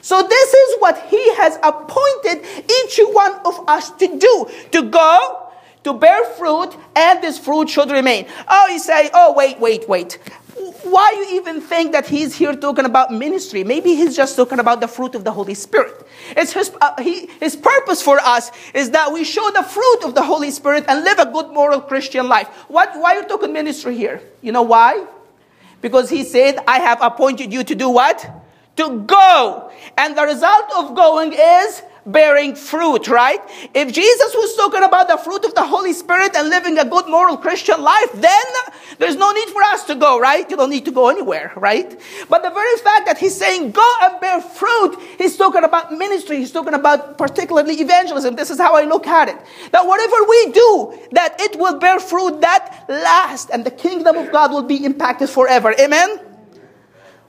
So, 0.01 0.21
this 0.21 0.53
is 0.53 0.75
what 0.79 0.97
He 1.09 1.35
has 1.35 1.57
appointed 1.63 2.45
each 2.71 2.99
one 3.11 3.33
of 3.45 3.67
us 3.67 3.91
to 3.91 4.07
do 4.17 4.49
to 4.71 4.89
go, 4.89 5.44
to 5.85 5.93
bear 5.93 6.25
fruit, 6.35 6.75
and 6.95 7.23
this 7.23 7.39
fruit 7.39 7.69
should 7.69 7.89
remain. 7.89 8.27
Oh, 8.47 8.67
you 8.67 8.79
say, 8.79 9.09
oh, 9.13 9.33
wait, 9.33 9.59
wait, 9.59 9.87
wait 9.87 10.19
why 10.85 11.11
you 11.17 11.37
even 11.37 11.59
think 11.59 11.91
that 11.91 12.07
he's 12.07 12.35
here 12.35 12.55
talking 12.55 12.85
about 12.85 13.11
ministry? 13.11 13.63
Maybe 13.63 13.95
he's 13.95 14.15
just 14.15 14.35
talking 14.35 14.59
about 14.59 14.79
the 14.81 14.87
fruit 14.87 15.15
of 15.15 15.23
the 15.23 15.31
Holy 15.31 15.53
Spirit. 15.53 16.07
It's 16.37 16.53
his, 16.53 16.71
uh, 16.79 17.01
he, 17.01 17.27
his 17.39 17.55
purpose 17.55 18.01
for 18.01 18.19
us 18.19 18.51
is 18.73 18.91
that 18.91 19.11
we 19.11 19.23
show 19.23 19.49
the 19.51 19.63
fruit 19.63 20.03
of 20.05 20.15
the 20.15 20.21
Holy 20.23 20.51
Spirit 20.51 20.85
and 20.87 21.03
live 21.03 21.19
a 21.19 21.25
good 21.25 21.51
moral 21.51 21.81
Christian 21.81 22.29
life. 22.29 22.47
What, 22.67 22.91
why 22.95 23.15
are 23.15 23.21
you 23.21 23.27
talking 23.27 23.51
ministry 23.51 23.97
here? 23.97 24.21
You 24.41 24.51
know 24.51 24.61
why? 24.61 25.05
Because 25.81 26.09
he 26.09 26.23
said, 26.23 26.59
I 26.67 26.79
have 26.79 27.01
appointed 27.01 27.51
you 27.51 27.63
to 27.63 27.75
do 27.75 27.89
what? 27.89 28.25
To 28.77 29.01
go. 29.01 29.71
And 29.97 30.17
the 30.17 30.23
result 30.23 30.71
of 30.77 30.95
going 30.95 31.33
is 31.33 31.81
bearing 32.05 32.55
fruit, 32.55 33.07
right? 33.07 33.39
If 33.73 33.91
Jesus 33.91 34.35
was 34.35 34.55
talking 34.55 34.83
about 34.83 35.07
the 35.07 35.17
fruit 35.17 35.43
of 35.43 35.55
the 35.55 35.65
Holy 35.65 35.93
Spirit 35.93 36.35
and 36.35 36.49
living 36.49 36.77
a 36.77 36.85
good 36.85 37.07
moral 37.07 37.37
Christian 37.37 37.81
life, 37.81 38.11
then 38.13 38.45
there's 38.99 39.15
no 39.15 39.31
need 39.31 39.49
for 39.49 39.61
us 39.63 39.83
to 39.85 39.95
go, 39.95 40.19
right? 40.19 40.49
You 40.49 40.55
don't 40.55 40.69
need 40.69 40.85
to 40.85 40.91
go 40.91 41.09
anywhere, 41.09 41.51
right? 41.55 41.99
But 42.29 42.43
the 42.43 42.51
very 42.51 42.77
fact 42.77 43.07
that 43.07 43.17
he's 43.17 43.35
saying 43.35 43.71
go 43.71 43.93
and 44.03 44.19
bear 44.21 44.39
fruit, 44.41 44.99
he's 45.17 45.35
talking 45.35 45.63
about 45.63 45.91
ministry, 45.91 46.37
he's 46.37 46.51
talking 46.51 46.75
about 46.75 47.17
particularly 47.17 47.75
evangelism. 47.75 48.35
This 48.35 48.51
is 48.51 48.59
how 48.59 48.75
I 48.75 48.83
look 48.83 49.07
at 49.07 49.29
it. 49.29 49.37
That 49.71 49.85
whatever 49.85 50.23
we 50.29 50.51
do, 50.51 50.99
that 51.13 51.39
it 51.39 51.57
will 51.57 51.79
bear 51.79 51.99
fruit 51.99 52.41
that 52.41 52.85
lasts 52.87 53.49
and 53.49 53.65
the 53.65 53.71
kingdom 53.71 54.17
of 54.17 54.31
God 54.31 54.51
will 54.51 54.63
be 54.63 54.85
impacted 54.85 55.29
forever. 55.29 55.73
Amen? 55.79 56.19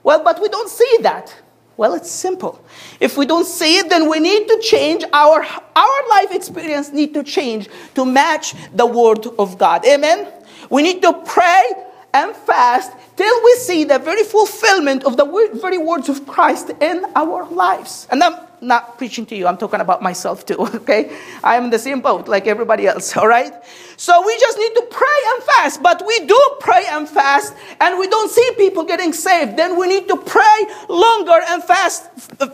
Well, 0.03 0.23
but 0.23 0.41
we 0.41 0.49
don't 0.49 0.69
see 0.69 0.97
that. 1.01 1.35
Well, 1.77 1.93
it's 1.93 2.09
simple. 2.09 2.59
If 2.99 3.17
we 3.17 3.27
don't 3.27 3.45
see 3.45 3.77
it, 3.77 3.89
then 3.89 4.09
we 4.09 4.19
need 4.19 4.47
to 4.47 4.59
change 4.61 5.03
our, 5.13 5.45
our 5.75 6.09
life 6.09 6.31
experience 6.31 6.91
need 6.91 7.13
to 7.13 7.23
change 7.23 7.69
to 7.93 8.03
match 8.03 8.55
the 8.73 8.85
word 8.85 9.27
of 9.37 9.59
God. 9.59 9.85
Amen? 9.85 10.27
We 10.71 10.81
need 10.81 11.03
to 11.03 11.13
pray 11.13 11.63
and 12.15 12.35
fast 12.35 12.91
till 13.15 13.43
we 13.43 13.53
see 13.55 13.83
the 13.83 13.99
very 13.99 14.23
fulfillment 14.23 15.03
of 15.03 15.17
the 15.17 15.49
very 15.53 15.77
words 15.77 16.09
of 16.09 16.25
Christ 16.25 16.71
in 16.81 17.05
our 17.15 17.45
lives. 17.45 18.07
And 18.09 18.23
I'm 18.23 18.46
not 18.61 18.97
preaching 18.97 19.25
to 19.27 19.35
you, 19.35 19.47
I'm 19.47 19.57
talking 19.57 19.81
about 19.81 20.01
myself 20.01 20.45
too, 20.45 20.57
okay? 20.81 21.15
I'm 21.43 21.65
in 21.65 21.69
the 21.69 21.79
same 21.79 22.01
boat 22.01 22.27
like 22.27 22.47
everybody 22.47 22.87
else, 22.87 23.15
all 23.17 23.27
right? 23.27 23.53
So 23.97 24.25
we 24.25 24.37
just 24.39 24.57
need 24.57 24.73
to 24.75 24.87
pray 24.91 25.19
and 25.33 25.43
fast, 25.43 25.81
but 25.81 26.03
we 26.05 26.19
do 26.25 26.39
pray 26.59 26.85
and 26.89 27.09
fast 27.09 27.55
and 27.81 27.97
we 27.97 28.07
don't 28.07 28.31
see 28.31 28.51
people 28.57 28.83
getting 28.83 29.11
saved. 29.11 29.57
Then 29.57 29.77
we 29.79 29.87
need 29.87 30.07
to 30.07 30.17
pray 30.17 30.65
longer 30.87 31.39
and 31.49 31.63
fast, 31.63 32.11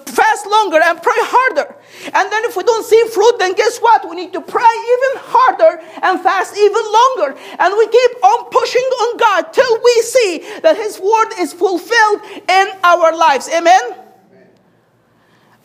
fast 0.08 0.48
longer 0.48 0.80
and 0.82 1.02
pray 1.02 1.20
harder. 1.20 1.76
And 2.14 2.32
then 2.32 2.46
if 2.46 2.56
we 2.56 2.64
don't 2.64 2.86
see 2.86 3.04
fruit, 3.14 3.40
then 3.40 3.54
guess 3.54 3.80
what? 3.80 4.10
We 4.10 4.16
need 4.16 4.32
to 4.34 4.42
pray 4.42 4.64
even 4.64 5.22
harder 5.28 5.82
and 6.02 6.22
fast 6.22 6.56
even 6.58 6.84
longer. 6.84 7.38
And 7.60 7.76
we 7.78 7.88
keep 7.88 8.24
on 8.24 8.50
pushing 8.50 8.82
on 8.82 9.18
God 9.18 9.42
till 9.52 9.84
we 9.84 10.02
see 10.02 10.60
that 10.62 10.78
His 10.78 10.98
word 11.00 11.34
is 11.40 11.52
fulfilled 11.52 12.22
in 12.48 12.68
our 12.84 13.16
lives. 13.16 13.50
Amen? 13.50 14.03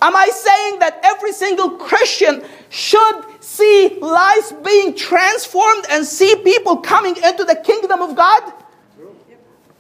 Am 0.01 0.15
I 0.15 0.29
saying 0.29 0.79
that 0.79 1.01
every 1.03 1.33
single 1.33 1.71
Christian 1.71 2.45
should 2.69 3.25
see 3.41 3.99
lives 4.01 4.53
being 4.65 4.95
transformed 4.95 5.87
and 5.91 6.05
see 6.05 6.37
people 6.37 6.79
coming 6.79 7.17
into 7.17 7.45
the 7.45 7.57
kingdom 7.57 8.03
of 8.03 8.15
God? 8.15 8.53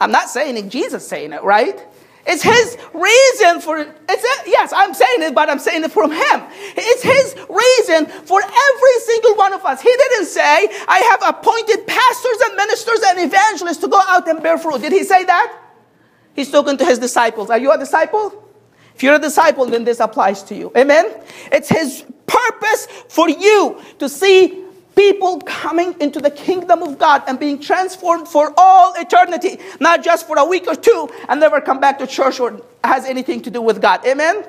I'm 0.00 0.10
not 0.10 0.28
saying 0.28 0.56
it, 0.56 0.68
Jesus 0.68 1.06
saying 1.06 1.32
it, 1.32 1.42
right? 1.42 1.78
It's 2.26 2.42
his 2.42 2.76
reason 2.92 3.60
for 3.60 3.78
it. 3.78 3.88
It's 4.08 4.22
a, 4.22 4.50
yes, 4.50 4.72
I'm 4.74 4.92
saying 4.92 5.22
it, 5.22 5.34
but 5.34 5.48
I'm 5.48 5.58
saying 5.58 5.84
it 5.84 5.92
from 5.92 6.10
him. 6.10 6.42
It's 6.76 7.02
his 7.02 7.34
reason 7.48 8.06
for 8.26 8.40
every 8.42 9.00
single 9.06 9.34
one 9.36 9.54
of 9.54 9.64
us. 9.64 9.80
He 9.80 9.90
didn't 9.90 10.26
say, 10.26 10.68
I 10.88 10.98
have 11.10 11.36
appointed 11.36 11.86
pastors 11.86 12.40
and 12.44 12.56
ministers 12.56 13.00
and 13.06 13.18
evangelists 13.20 13.78
to 13.78 13.88
go 13.88 14.00
out 14.00 14.28
and 14.28 14.42
bear 14.42 14.58
fruit. 14.58 14.82
Did 14.82 14.92
he 14.92 15.04
say 15.04 15.24
that? 15.24 15.58
He's 16.34 16.50
talking 16.50 16.76
to 16.76 16.84
his 16.84 16.98
disciples. 16.98 17.50
Are 17.50 17.58
you 17.58 17.72
a 17.72 17.78
disciple? 17.78 18.47
If 18.98 19.04
you're 19.04 19.14
a 19.14 19.20
disciple, 19.20 19.64
then 19.66 19.84
this 19.84 20.00
applies 20.00 20.42
to 20.42 20.56
you. 20.56 20.72
Amen? 20.76 21.08
It's 21.52 21.68
his 21.68 22.04
purpose 22.26 22.88
for 23.08 23.30
you 23.30 23.80
to 24.00 24.08
see 24.08 24.64
people 24.96 25.38
coming 25.42 25.94
into 26.00 26.18
the 26.18 26.32
kingdom 26.32 26.82
of 26.82 26.98
God 26.98 27.22
and 27.28 27.38
being 27.38 27.60
transformed 27.60 28.26
for 28.26 28.52
all 28.56 28.94
eternity, 28.96 29.60
not 29.78 30.02
just 30.02 30.26
for 30.26 30.36
a 30.36 30.44
week 30.44 30.66
or 30.66 30.74
two 30.74 31.08
and 31.28 31.38
never 31.38 31.60
come 31.60 31.78
back 31.78 32.00
to 32.00 32.08
church 32.08 32.40
or 32.40 32.60
has 32.82 33.04
anything 33.04 33.40
to 33.42 33.52
do 33.52 33.62
with 33.62 33.80
God. 33.80 34.04
Amen? 34.04 34.44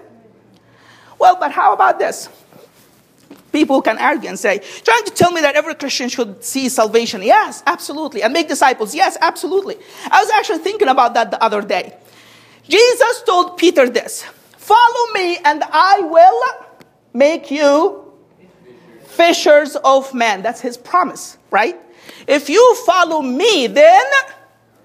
Well, 1.20 1.38
but 1.40 1.52
how 1.52 1.74
about 1.74 2.00
this? 2.00 2.28
People 3.52 3.84
can 3.84 4.00
argue 4.00 4.30
and 4.30 4.40
say, 4.40 4.64
trying 4.84 5.04
to 5.04 5.12
tell 5.12 5.30
me 5.30 5.42
that 5.42 5.54
every 5.54 5.76
Christian 5.76 6.10
should 6.10 6.44
see 6.44 6.70
salvation. 6.70 7.22
Yes, 7.22 7.62
absolutely. 7.68 8.24
And 8.24 8.34
make 8.34 8.48
disciples. 8.48 8.96
Yes, 8.96 9.16
absolutely. 9.22 9.78
I 10.10 10.20
was 10.24 10.32
actually 10.32 10.64
thinking 10.64 10.88
about 10.88 11.14
that 11.14 11.30
the 11.30 11.44
other 11.44 11.62
day. 11.62 11.96
Jesus 12.68 13.22
told 13.28 13.56
Peter 13.56 13.88
this 13.88 14.26
Follow 14.70 15.14
me, 15.16 15.36
and 15.44 15.64
I 15.64 16.02
will 16.02 16.44
make 17.12 17.50
you 17.50 18.14
fishers 19.04 19.76
of 19.78 20.14
men. 20.14 20.44
That's 20.44 20.62
his 20.62 20.78
promise, 20.78 21.40
right? 21.50 21.76
If 22.28 22.50
you 22.50 22.76
follow 22.86 23.24
me, 23.24 23.66
then 23.66 24.06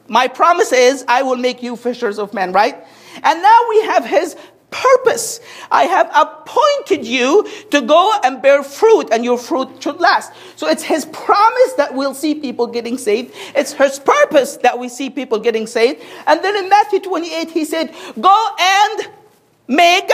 my 0.08 0.28
promise 0.28 0.72
is 0.72 1.04
I 1.06 1.20
will 1.20 1.36
make 1.36 1.62
you 1.62 1.76
fishers 1.76 2.18
of 2.18 2.32
men, 2.32 2.52
right? 2.52 2.82
And 3.22 3.42
now 3.42 3.60
we 3.68 3.82
have 3.82 4.06
his 4.06 4.36
purpose. 4.70 5.40
I 5.70 5.82
have 5.82 6.10
appointed 6.16 7.06
you 7.06 7.46
to 7.70 7.82
go 7.82 8.18
and 8.24 8.40
bear 8.40 8.62
fruit, 8.62 9.10
and 9.12 9.22
your 9.22 9.36
fruit 9.36 9.82
should 9.82 10.00
last. 10.00 10.32
So 10.56 10.66
it's 10.66 10.82
his 10.82 11.04
promise 11.04 11.72
that 11.76 11.92
we'll 11.92 12.14
see 12.14 12.34
people 12.34 12.68
getting 12.68 12.96
saved. 12.96 13.34
It's 13.54 13.74
his 13.74 13.98
purpose 13.98 14.56
that 14.62 14.78
we 14.78 14.88
see 14.88 15.10
people 15.10 15.40
getting 15.40 15.66
saved. 15.66 16.02
And 16.26 16.42
then 16.42 16.56
in 16.56 16.70
Matthew 16.70 17.00
28, 17.00 17.50
he 17.50 17.66
said, 17.66 17.94
Go 18.18 18.48
and 18.58 19.08
make 19.66 20.10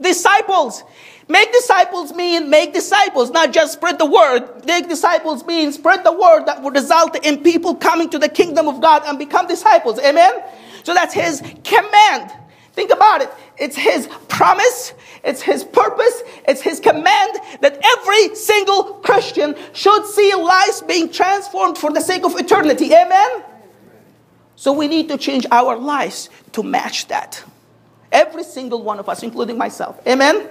disciples. 0.00 0.82
Make 1.26 1.52
disciples 1.52 2.12
mean 2.12 2.50
make 2.50 2.74
disciples, 2.74 3.30
not 3.30 3.52
just 3.52 3.72
spread 3.72 3.98
the 3.98 4.06
word. 4.06 4.66
Make 4.66 4.88
disciples 4.88 5.44
mean 5.46 5.72
spread 5.72 6.04
the 6.04 6.12
word 6.12 6.44
that 6.46 6.62
will 6.62 6.70
result 6.70 7.24
in 7.24 7.42
people 7.42 7.74
coming 7.74 8.10
to 8.10 8.18
the 8.18 8.28
kingdom 8.28 8.68
of 8.68 8.80
God 8.80 9.02
and 9.06 9.18
become 9.18 9.46
disciples. 9.46 9.98
Amen? 9.98 10.32
So 10.82 10.92
that's 10.92 11.14
his 11.14 11.40
command. 11.64 12.30
Think 12.74 12.90
about 12.90 13.22
it. 13.22 13.30
It's 13.56 13.76
his 13.76 14.08
promise, 14.28 14.92
it's 15.22 15.40
his 15.40 15.64
purpose, 15.64 16.22
it's 16.46 16.60
his 16.60 16.80
command 16.80 17.38
that 17.60 17.78
every 17.82 18.34
single 18.34 18.94
Christian 18.94 19.54
should 19.72 20.04
see 20.06 20.34
lives 20.34 20.82
being 20.82 21.10
transformed 21.10 21.78
for 21.78 21.92
the 21.92 22.00
sake 22.00 22.24
of 22.24 22.36
eternity. 22.36 22.92
Amen? 22.92 23.44
So 24.56 24.72
we 24.72 24.88
need 24.88 25.08
to 25.08 25.16
change 25.16 25.46
our 25.50 25.76
lives 25.76 26.28
to 26.52 26.62
match 26.62 27.06
that. 27.08 27.42
Every 28.14 28.44
single 28.44 28.82
one 28.82 28.98
of 29.00 29.08
us, 29.08 29.22
including 29.22 29.58
myself. 29.58 30.00
Amen? 30.06 30.48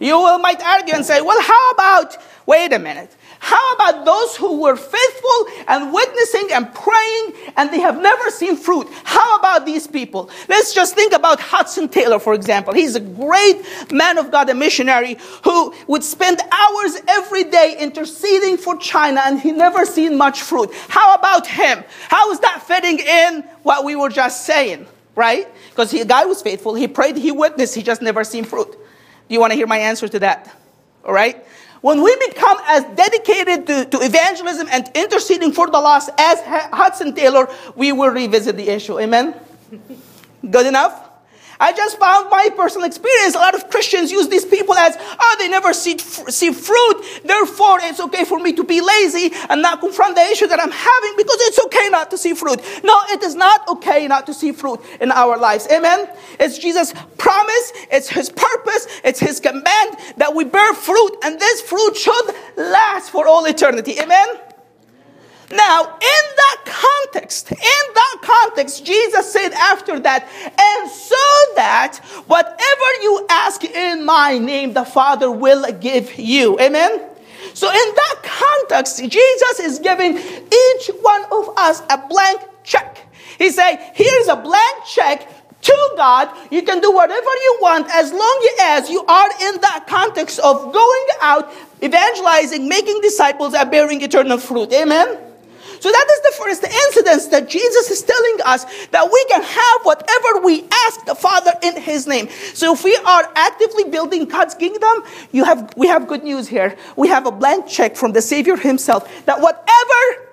You 0.00 0.18
will, 0.18 0.38
might 0.38 0.60
argue 0.60 0.94
and 0.94 1.04
say, 1.04 1.20
well, 1.20 1.40
how 1.40 1.70
about, 1.70 2.16
wait 2.46 2.72
a 2.72 2.78
minute. 2.78 3.14
How 3.38 3.72
about 3.72 4.04
those 4.04 4.36
who 4.36 4.60
were 4.60 4.76
faithful 4.76 5.46
and 5.68 5.92
witnessing 5.92 6.48
and 6.52 6.72
praying 6.72 7.32
and 7.56 7.70
they 7.72 7.80
have 7.80 8.00
never 8.00 8.30
seen 8.30 8.56
fruit? 8.56 8.88
How 9.04 9.36
about 9.36 9.66
these 9.66 9.86
people? 9.86 10.30
Let's 10.48 10.72
just 10.72 10.94
think 10.94 11.12
about 11.12 11.40
Hudson 11.40 11.88
Taylor, 11.88 12.18
for 12.18 12.34
example. 12.34 12.72
He's 12.72 12.94
a 12.94 13.00
great 13.00 13.92
man 13.92 14.18
of 14.18 14.30
God, 14.30 14.48
a 14.48 14.54
missionary 14.54 15.18
who 15.44 15.74
would 15.88 16.02
spend 16.02 16.40
hours 16.50 16.96
every 17.08 17.44
day 17.44 17.76
interceding 17.78 18.56
for 18.56 18.76
China 18.78 19.20
and 19.24 19.38
he 19.40 19.52
never 19.52 19.84
seen 19.84 20.16
much 20.16 20.42
fruit. 20.42 20.72
How 20.88 21.14
about 21.14 21.46
him? 21.46 21.84
How 22.08 22.30
is 22.30 22.40
that 22.40 22.62
fitting 22.62 23.00
in 23.00 23.42
what 23.64 23.84
we 23.84 23.96
were 23.96 24.08
just 24.08 24.46
saying? 24.46 24.86
Right? 25.14 25.46
Because 25.70 25.90
the 25.90 26.04
guy 26.04 26.24
was 26.24 26.40
faithful. 26.40 26.74
He 26.74 26.88
prayed, 26.88 27.16
he 27.16 27.32
witnessed, 27.32 27.74
he 27.74 27.82
just 27.82 28.00
never 28.00 28.24
seen 28.24 28.44
fruit. 28.44 28.72
Do 28.72 29.34
you 29.34 29.40
want 29.40 29.52
to 29.52 29.56
hear 29.56 29.66
my 29.66 29.78
answer 29.78 30.08
to 30.08 30.18
that? 30.20 30.54
All 31.04 31.12
right? 31.12 31.44
When 31.82 32.02
we 32.02 32.16
become 32.28 32.58
as 32.66 32.84
dedicated 32.96 33.66
to, 33.66 33.84
to 33.86 33.98
evangelism 34.04 34.68
and 34.70 34.90
interceding 34.94 35.52
for 35.52 35.66
the 35.66 35.80
lost 35.80 36.10
as 36.16 36.40
Hudson 36.44 37.14
Taylor, 37.14 37.48
we 37.74 37.92
will 37.92 38.10
revisit 38.10 38.56
the 38.56 38.68
issue. 38.68 39.00
Amen? 39.00 39.34
Good 40.48 40.66
enough? 40.66 41.11
I 41.60 41.72
just 41.72 41.98
found 41.98 42.30
my 42.30 42.50
personal 42.56 42.86
experience. 42.86 43.34
A 43.34 43.38
lot 43.38 43.54
of 43.54 43.70
Christians 43.70 44.10
use 44.10 44.28
these 44.28 44.44
people 44.44 44.74
as, 44.74 44.96
oh, 44.98 45.36
they 45.38 45.48
never 45.48 45.72
see, 45.72 45.98
see 45.98 46.52
fruit. 46.52 47.04
Therefore, 47.24 47.78
it's 47.82 48.00
okay 48.00 48.24
for 48.24 48.38
me 48.38 48.52
to 48.54 48.64
be 48.64 48.80
lazy 48.80 49.30
and 49.48 49.62
not 49.62 49.80
confront 49.80 50.16
the 50.16 50.22
issue 50.22 50.46
that 50.46 50.60
I'm 50.60 50.70
having 50.70 51.14
because 51.16 51.38
it's 51.40 51.58
okay 51.66 51.88
not 51.90 52.10
to 52.10 52.18
see 52.18 52.34
fruit. 52.34 52.60
No, 52.84 52.94
it 53.10 53.22
is 53.22 53.34
not 53.34 53.66
okay 53.68 54.06
not 54.08 54.26
to 54.26 54.34
see 54.34 54.52
fruit 54.52 54.80
in 55.00 55.10
our 55.10 55.38
lives. 55.38 55.66
Amen. 55.70 56.08
It's 56.38 56.58
Jesus' 56.58 56.92
promise. 57.18 57.72
It's 57.90 58.08
his 58.08 58.28
purpose. 58.28 58.86
It's 59.04 59.20
his 59.20 59.40
command 59.40 59.96
that 60.16 60.34
we 60.34 60.44
bear 60.44 60.74
fruit 60.74 61.16
and 61.22 61.38
this 61.38 61.60
fruit 61.62 61.96
should 61.96 62.34
last 62.56 63.10
for 63.10 63.26
all 63.26 63.44
eternity. 63.44 63.98
Amen. 64.00 64.51
Now, 65.52 65.84
in 65.84 66.24
that 66.36 66.62
context, 66.64 67.52
in 67.52 67.58
that 67.94 68.16
context, 68.22 68.86
Jesus 68.86 69.30
said 69.30 69.52
after 69.52 70.00
that, 70.00 70.26
and 70.58 70.90
so 70.90 71.54
that 71.56 71.98
whatever 72.26 73.02
you 73.02 73.26
ask 73.28 73.62
in 73.62 74.06
my 74.06 74.38
name, 74.38 74.72
the 74.72 74.84
Father 74.84 75.30
will 75.30 75.70
give 75.72 76.18
you. 76.18 76.58
Amen? 76.58 77.02
So, 77.52 77.68
in 77.68 77.94
that 77.94 78.16
context, 78.22 78.96
Jesus 79.10 79.60
is 79.60 79.78
giving 79.78 80.16
each 80.16 80.90
one 81.02 81.24
of 81.30 81.50
us 81.58 81.82
a 81.90 81.98
blank 82.08 82.40
check. 82.64 83.06
He 83.36 83.50
said, 83.50 83.76
Here's 83.94 84.28
a 84.28 84.36
blank 84.36 84.84
check 84.86 85.28
to 85.60 85.92
God. 85.98 86.30
You 86.50 86.62
can 86.62 86.80
do 86.80 86.90
whatever 86.92 87.20
you 87.20 87.58
want 87.60 87.90
as 87.90 88.10
long 88.10 88.48
as 88.62 88.88
you 88.88 89.04
are 89.04 89.30
in 89.42 89.60
that 89.60 89.84
context 89.86 90.38
of 90.38 90.72
going 90.72 91.06
out, 91.20 91.52
evangelizing, 91.82 92.68
making 92.70 93.02
disciples, 93.02 93.52
and 93.52 93.70
bearing 93.70 94.00
eternal 94.00 94.38
fruit. 94.38 94.72
Amen? 94.72 95.31
So 95.82 95.90
that 95.90 96.06
is 96.12 96.20
the 96.20 96.44
first 96.44 96.62
incident 96.62 97.32
that 97.32 97.48
Jesus 97.48 97.90
is 97.90 98.02
telling 98.02 98.38
us 98.44 98.64
that 98.92 99.10
we 99.12 99.24
can 99.28 99.42
have 99.42 99.80
whatever 99.82 100.46
we 100.46 100.62
ask 100.86 101.04
the 101.06 101.16
Father 101.16 101.50
in 101.60 101.76
His 101.76 102.06
name. 102.06 102.28
So 102.54 102.74
if 102.74 102.84
we 102.84 102.94
are 102.94 103.28
actively 103.34 103.90
building 103.90 104.26
God's 104.26 104.54
kingdom, 104.54 105.02
you 105.32 105.42
have, 105.42 105.74
we 105.76 105.88
have 105.88 106.06
good 106.06 106.22
news 106.22 106.46
here. 106.46 106.76
We 106.94 107.08
have 107.08 107.26
a 107.26 107.32
blank 107.32 107.66
check 107.66 107.96
from 107.96 108.12
the 108.12 108.22
Savior 108.22 108.56
Himself 108.56 109.10
that 109.26 109.40
whatever, 109.40 110.28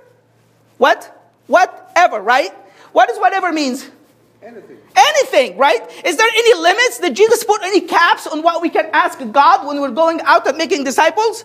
what? 0.77 1.31
Whatever, 1.47 2.19
right? 2.21 2.51
What 2.91 3.09
does 3.09 3.17
whatever 3.17 3.51
means? 3.51 3.89
Anything. 4.43 4.77
Anything, 4.95 5.57
right? 5.57 5.81
Is 6.05 6.15
there 6.15 6.29
any 6.31 6.61
limits? 6.61 6.99
Did 6.99 7.15
Jesus 7.15 7.43
put 7.43 7.63
any 7.63 7.81
caps 7.81 8.27
on 8.27 8.43
what 8.43 8.61
we 8.61 8.69
can 8.69 8.87
ask 8.93 9.17
God 9.31 9.65
when 9.65 9.81
we're 9.81 9.89
going 9.89 10.21
out 10.21 10.47
and 10.47 10.59
making 10.59 10.83
disciples? 10.83 11.43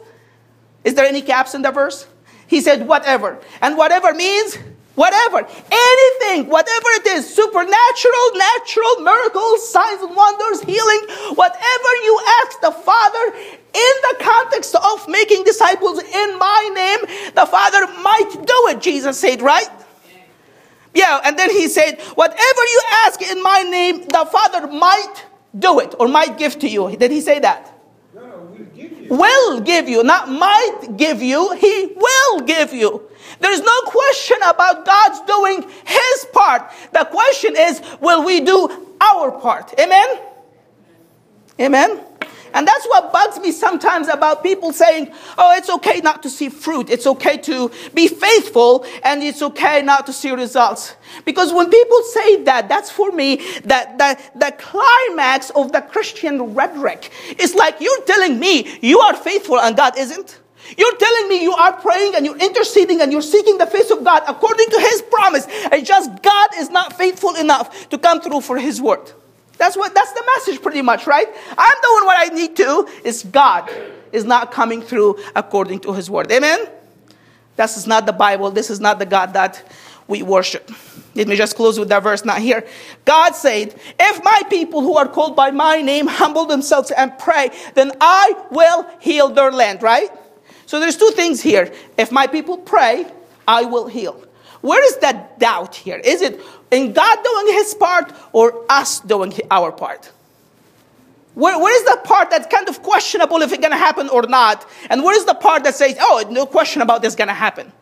Is 0.85 0.93
there 0.93 1.07
any 1.07 1.23
caps 1.23 1.55
in 1.55 1.63
the 1.63 1.71
verse? 1.71 2.07
He 2.47 2.61
said, 2.61 2.87
whatever. 2.87 3.39
And 3.61 3.77
whatever 3.77 4.15
means 4.15 4.59
whatever. 4.95 5.39
Anything, 5.39 6.49
whatever 6.49 6.89
it 6.95 7.07
is, 7.07 7.35
supernatural, 7.35 8.27
natural, 8.35 9.01
miracles, 9.01 9.69
signs 9.71 10.03
and 10.03 10.15
wonders, 10.15 10.63
healing, 10.63 11.01
whatever 11.35 11.91
you 12.05 12.21
ask 12.43 12.61
the 12.61 12.71
Father 12.71 13.37
in 13.37 13.95
the 14.03 14.17
context 14.21 14.75
of 14.75 15.09
making 15.09 15.45
disciples 15.45 15.99
in 15.99 16.39
my 16.39 16.71
name, 16.75 17.33
the 17.35 17.47
Father 17.47 17.87
might 18.03 18.31
do 18.33 18.69
it, 18.69 18.81
Jesus 18.81 19.19
said, 19.19 19.43
right? 19.43 19.69
Yeah, 20.95 21.21
and 21.25 21.37
then 21.37 21.51
he 21.51 21.67
said, 21.67 22.01
Whatever 22.15 22.63
you 22.63 22.83
ask 23.05 23.21
in 23.21 23.43
my 23.43 23.63
name, 23.69 24.05
the 24.07 24.29
Father 24.31 24.69
might 24.69 25.25
do 25.59 25.81
it 25.81 25.95
or 25.99 26.07
might 26.07 26.39
give 26.39 26.59
to 26.61 26.69
you. 26.69 26.97
Did 26.97 27.11
he 27.11 27.21
say 27.21 27.41
that? 27.41 27.77
No, 28.15 28.27
no, 28.27 28.39
we'll 28.51 28.67
give 28.67 28.93
you. 28.93 28.94
Will 29.11 29.61
give 29.61 29.89
you, 29.89 30.03
not 30.03 30.29
might 30.29 30.97
give 30.97 31.23
you, 31.23 31.53
he 31.53 31.87
will 31.97 32.41
give 32.41 32.73
you. 32.73 33.09
There's 33.41 33.61
no 33.61 33.81
question 33.83 34.39
about 34.47 34.85
God's 34.85 35.21
doing 35.23 35.63
his 35.63 36.27
part. 36.33 36.71
The 36.93 37.05
question 37.05 37.55
is, 37.57 37.83
will 38.01 38.25
we 38.25 38.41
do 38.41 38.95
our 39.01 39.33
part? 39.33 39.75
Amen? 39.79 40.07
Amen? 41.61 42.01
And 42.55 42.67
that's 42.69 42.87
what 42.87 43.13
bugs 43.13 43.41
me 43.41 43.51
sometimes 43.51 44.07
about 44.07 44.45
people 44.45 44.73
saying, 44.73 45.13
oh, 45.37 45.55
it's 45.57 45.69
okay 45.69 46.01
not 46.01 46.23
to 46.23 46.31
see 46.31 46.49
fruit. 46.49 46.89
It's 46.89 47.07
okay 47.07 47.37
to 47.39 47.71
be 47.93 48.07
faithful 48.07 48.87
and 49.03 49.23
it's 49.25 49.43
okay 49.43 49.83
not 49.83 50.07
to 50.07 50.13
see 50.13 50.31
results. 50.31 50.95
Because 51.25 51.53
when 51.53 51.69
people 51.69 52.03
say 52.05 52.45
that, 52.45 52.69
that's 52.69 52.91
for 52.91 53.11
me 53.11 53.37
that 53.65 53.99
the, 53.99 54.19
the 54.39 54.53
climax 54.57 55.51
of 55.51 55.73
the 55.73 55.81
Christian 55.81 56.55
rhetoric. 56.55 57.11
It's 57.31 57.55
like 57.55 57.81
you're 57.81 58.03
telling 58.05 58.39
me 58.39 58.79
you 58.81 59.01
are 59.01 59.17
faithful 59.17 59.59
and 59.59 59.77
God 59.77 59.99
isn't. 59.99 60.39
You're 60.79 60.97
telling 60.97 61.29
me 61.29 61.43
you 61.43 61.53
are 61.53 61.73
praying 61.73 62.15
and 62.15 62.25
you're 62.25 62.39
interceding 62.39 63.01
and 63.01 63.11
you're 63.11 63.21
seeking 63.21 63.59
the 63.59 63.67
face 63.67 63.91
of 63.91 64.05
God 64.05 64.23
according 64.29 64.69
to 64.71 64.81
His 64.81 65.03
promise. 65.03 65.47
And 65.73 65.85
just 65.85 66.23
God 66.23 66.51
is 66.57 66.71
not 66.71 66.97
faithful 66.97 67.35
enough 67.35 67.89
to 67.89 67.99
come 67.99 68.21
through 68.21 68.43
for 68.43 68.59
His 68.59 68.81
word. 68.81 69.13
That's 69.59 69.77
what 69.77 69.95
that's 69.95 70.13
the 70.13 70.25
message 70.37 70.63
pretty 70.63 70.83
much, 70.83 71.07
right? 71.07 71.27
I'm 71.27 71.81
doing 71.83 72.05
what 72.05 72.17
I 72.19 72.35
need 72.35 72.57
to. 72.57 72.89
It's 73.05 73.23
God 73.23 73.71
is 74.13 74.25
not 74.25 74.53
coming 74.53 74.83
through 74.83 75.19
according 75.35 75.81
to 75.81 75.93
his 75.93 76.11
word. 76.11 76.31
Amen? 76.31 76.69
This 77.57 77.77
is 77.77 77.87
not 77.87 78.07
the 78.07 78.13
Bible. 78.13 78.51
This 78.51 78.71
is 78.71 78.81
not 78.81 78.99
the 78.99 79.07
God 79.07 79.33
that 79.35 79.63
we 80.07 80.23
worship. 80.23 80.71
Let 81.15 81.29
me 81.29 81.37
just 81.37 81.55
close 81.55 81.79
with 81.79 81.89
that 81.89 82.03
verse 82.03 82.25
not 82.25 82.41
here. 82.41 82.67
God 83.05 83.35
said, 83.35 83.75
If 83.99 84.25
my 84.25 84.43
people 84.51 84.81
who 84.81 84.97
are 84.97 85.07
called 85.07 85.37
by 85.37 85.51
my 85.51 85.81
name 85.81 86.07
humble 86.07 86.45
themselves 86.47 86.91
and 86.91 87.17
pray, 87.19 87.51
then 87.75 87.93
I 88.01 88.35
will 88.51 88.87
heal 89.01 89.29
their 89.29 89.53
land, 89.53 89.83
right? 89.83 90.11
So 90.67 90.81
there's 90.81 90.97
two 90.97 91.11
things 91.11 91.41
here. 91.41 91.73
If 91.97 92.11
my 92.11 92.27
people 92.27 92.59
pray, 92.59 93.07
I 93.47 93.65
will 93.65 93.87
heal. 93.87 94.24
Where 94.65 94.83
is 94.83 94.97
that 95.01 95.39
doubt 95.39 95.75
here? 95.75 95.99
Is 96.03 96.23
it 96.23 96.41
in 96.71 96.95
God 96.95 97.19
doing 97.23 97.55
his 97.55 97.75
part 97.75 98.11
or 98.33 98.65
us 98.71 98.99
doing 99.01 99.35
our 99.51 99.71
part? 99.71 100.11
Where, 101.35 101.59
where 101.59 101.77
is 101.77 101.85
the 101.85 102.01
part 102.03 102.31
that's 102.31 102.47
kind 102.47 102.67
of 102.67 102.83
questionable 102.83 103.43
if 103.43 103.53
it's 103.53 103.61
going 103.61 103.73
to 103.73 103.77
happen 103.77 104.09
or 104.09 104.23
not? 104.23 104.67
And 104.89 105.05
where 105.05 105.15
is 105.15 105.27
the 105.27 105.35
part 105.35 105.65
that 105.65 105.75
says, 105.75 105.99
oh, 106.01 106.25
no 106.31 106.47
question 106.47 106.81
about 106.81 107.03
this 107.03 107.15
going 107.15 107.29
to 107.29 107.35
happen? 107.35 107.73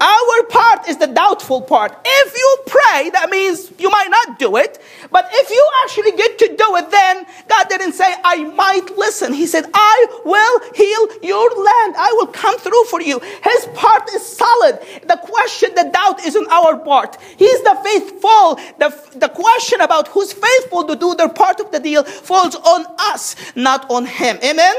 Our 0.00 0.44
part 0.48 0.88
is 0.88 0.96
the 0.96 1.08
doubtful 1.08 1.60
part. 1.60 1.94
If 2.04 2.34
you 2.34 2.58
pray, 2.66 3.10
that 3.10 3.28
means 3.28 3.70
you 3.78 3.90
might 3.90 4.08
not 4.08 4.38
do 4.38 4.56
it. 4.56 4.80
But 5.10 5.28
if 5.30 5.50
you 5.50 5.70
actually 5.84 6.12
get 6.12 6.38
to 6.38 6.46
do 6.56 6.76
it, 6.76 6.90
then 6.90 7.26
God 7.48 7.68
didn't 7.68 7.92
say, 7.92 8.14
I 8.24 8.44
might 8.44 8.96
listen. 8.96 9.34
He 9.34 9.46
said, 9.46 9.66
I 9.74 10.06
will 10.24 10.60
heal 10.74 11.22
your 11.22 11.50
land. 11.50 11.96
I 11.98 12.14
will 12.16 12.28
come 12.28 12.58
through 12.58 12.84
for 12.84 13.02
you. 13.02 13.18
His 13.18 13.68
part 13.74 14.08
is 14.14 14.24
solid. 14.26 14.80
The 15.06 15.20
question, 15.22 15.74
the 15.74 15.90
doubt 15.92 16.24
is 16.24 16.34
on 16.34 16.50
our 16.50 16.78
part. 16.78 17.20
He's 17.36 17.62
the 17.62 17.78
faithful. 17.84 18.54
The, 18.78 19.18
the 19.18 19.28
question 19.28 19.82
about 19.82 20.08
who's 20.08 20.32
faithful 20.32 20.84
to 20.84 20.96
do 20.96 21.14
their 21.14 21.28
part 21.28 21.60
of 21.60 21.72
the 21.72 21.78
deal 21.78 22.04
falls 22.04 22.56
on 22.56 22.86
us, 22.98 23.36
not 23.54 23.90
on 23.90 24.06
him. 24.06 24.38
Amen? 24.42 24.76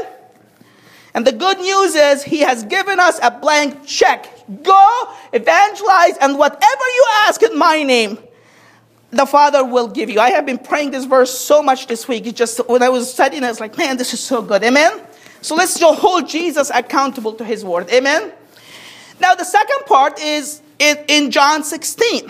And 1.14 1.28
the 1.28 1.32
good 1.32 1.60
news 1.60 1.94
is 1.96 2.24
he 2.24 2.40
has 2.40 2.64
given 2.64 3.00
us 3.00 3.20
a 3.22 3.32
blank 3.32 3.86
check. 3.86 4.41
Go, 4.64 5.14
evangelize, 5.34 6.18
and 6.18 6.38
whatever 6.38 6.84
you 6.96 7.06
ask 7.28 7.42
in 7.44 7.58
my 7.58 7.84
name, 7.84 8.18
the 9.12 9.26
Father 9.26 9.64
will 9.64 9.88
give 9.88 10.10
you. 10.10 10.20
I 10.20 10.32
have 10.32 10.46
been 10.46 10.58
praying 10.58 10.92
this 10.92 11.06
verse 11.06 11.38
so 11.38 11.62
much 11.62 11.88
this 11.88 12.08
week. 12.08 12.26
It 12.26 12.36
just 12.36 12.68
when 12.68 12.82
I 12.82 12.90
was 12.90 13.12
studying, 13.12 13.44
I 13.44 13.50
was 13.50 13.60
like, 13.60 13.78
man, 13.78 13.98
this 13.98 14.14
is 14.14 14.20
so 14.20 14.42
good. 14.42 14.64
Amen. 14.64 15.02
So 15.42 15.56
let's 15.56 15.80
just 15.80 16.00
hold 16.00 16.30
Jesus 16.30 16.72
accountable 16.74 17.34
to 17.34 17.44
his 17.44 17.66
word. 17.66 17.90
Amen. 17.92 18.32
Now 19.20 19.36
the 19.36 19.44
second 19.44 19.86
part 19.86 20.20
is 20.20 20.62
in, 20.80 20.98
in 21.08 21.32
John 21.32 21.64
16 21.64 22.30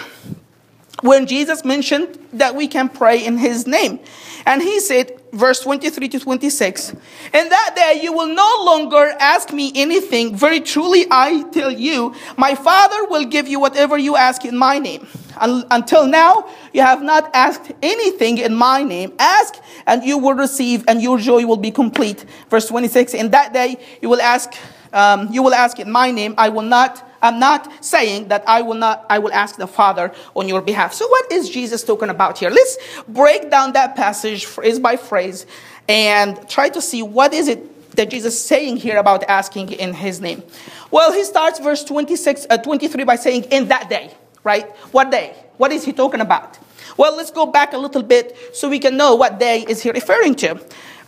when 1.01 1.27
Jesus 1.27 1.63
mentioned 1.63 2.17
that 2.33 2.55
we 2.55 2.67
can 2.67 2.89
pray 2.89 3.23
in 3.23 3.37
his 3.37 3.67
name. 3.67 3.99
And 4.45 4.61
he 4.61 4.79
said, 4.79 5.20
verse 5.31 5.59
23 5.61 6.09
to 6.09 6.19
26, 6.19 6.91
In 7.33 7.49
that 7.49 7.73
day 7.75 7.99
you 8.03 8.13
will 8.13 8.33
no 8.33 8.63
longer 8.63 9.13
ask 9.19 9.51
me 9.53 9.71
anything. 9.75 10.35
Very 10.35 10.59
truly 10.59 11.05
I 11.09 11.43
tell 11.51 11.71
you, 11.71 12.13
my 12.37 12.55
Father 12.55 13.05
will 13.07 13.25
give 13.25 13.47
you 13.47 13.59
whatever 13.59 13.97
you 13.97 14.15
ask 14.15 14.45
in 14.45 14.57
my 14.57 14.79
name. 14.79 15.07
Until 15.39 16.05
now, 16.07 16.49
you 16.73 16.81
have 16.81 17.01
not 17.01 17.31
asked 17.33 17.71
anything 17.81 18.37
in 18.37 18.53
my 18.53 18.83
name. 18.83 19.13
Ask 19.17 19.55
and 19.87 20.03
you 20.03 20.17
will 20.17 20.33
receive 20.33 20.83
and 20.87 21.01
your 21.01 21.17
joy 21.17 21.45
will 21.45 21.57
be 21.57 21.71
complete. 21.71 22.25
Verse 22.49 22.67
26, 22.67 23.13
In 23.13 23.31
that 23.31 23.53
day 23.53 23.77
you 24.01 24.09
will 24.09 24.21
ask, 24.21 24.53
um, 24.93 25.29
you 25.31 25.41
will 25.41 25.53
ask 25.53 25.79
in 25.79 25.91
my 25.91 26.11
name. 26.11 26.35
I 26.37 26.49
will 26.49 26.63
not 26.63 27.10
I'm 27.21 27.39
not 27.39 27.83
saying 27.83 28.29
that 28.29 28.43
I 28.47 28.61
will 28.61 28.75
not, 28.75 29.05
I 29.09 29.19
will 29.19 29.33
ask 29.33 29.55
the 29.57 29.67
Father 29.67 30.13
on 30.35 30.47
your 30.47 30.61
behalf. 30.61 30.93
So 30.93 31.07
what 31.07 31.31
is 31.31 31.49
Jesus 31.49 31.83
talking 31.83 32.09
about 32.09 32.37
here? 32.37 32.49
Let's 32.49 32.77
break 33.07 33.51
down 33.51 33.73
that 33.73 33.95
passage 33.95 34.45
phrase 34.45 34.79
by 34.79 34.97
phrase 34.97 35.45
and 35.87 36.49
try 36.49 36.69
to 36.69 36.81
see 36.81 37.03
what 37.03 37.33
is 37.33 37.47
it 37.47 37.95
that 37.95 38.09
Jesus 38.09 38.33
is 38.33 38.43
saying 38.43 38.77
here 38.77 38.97
about 38.97 39.23
asking 39.23 39.73
in 39.73 39.93
his 39.93 40.21
name. 40.21 40.43
Well, 40.89 41.11
he 41.11 41.23
starts 41.23 41.59
verse 41.59 41.83
26, 41.83 42.47
uh, 42.49 42.57
23 42.57 43.03
by 43.03 43.15
saying, 43.17 43.43
in 43.45 43.67
that 43.67 43.89
day, 43.89 44.13
right? 44.43 44.69
What 44.91 45.11
day? 45.11 45.35
What 45.57 45.71
is 45.71 45.83
he 45.83 45.91
talking 45.91 46.21
about? 46.21 46.57
Well, 46.97 47.15
let's 47.15 47.31
go 47.31 47.45
back 47.45 47.73
a 47.73 47.77
little 47.77 48.03
bit 48.03 48.35
so 48.53 48.69
we 48.69 48.79
can 48.79 48.97
know 48.97 49.15
what 49.15 49.39
day 49.39 49.65
is 49.67 49.81
he 49.81 49.91
referring 49.91 50.35
to. 50.35 50.59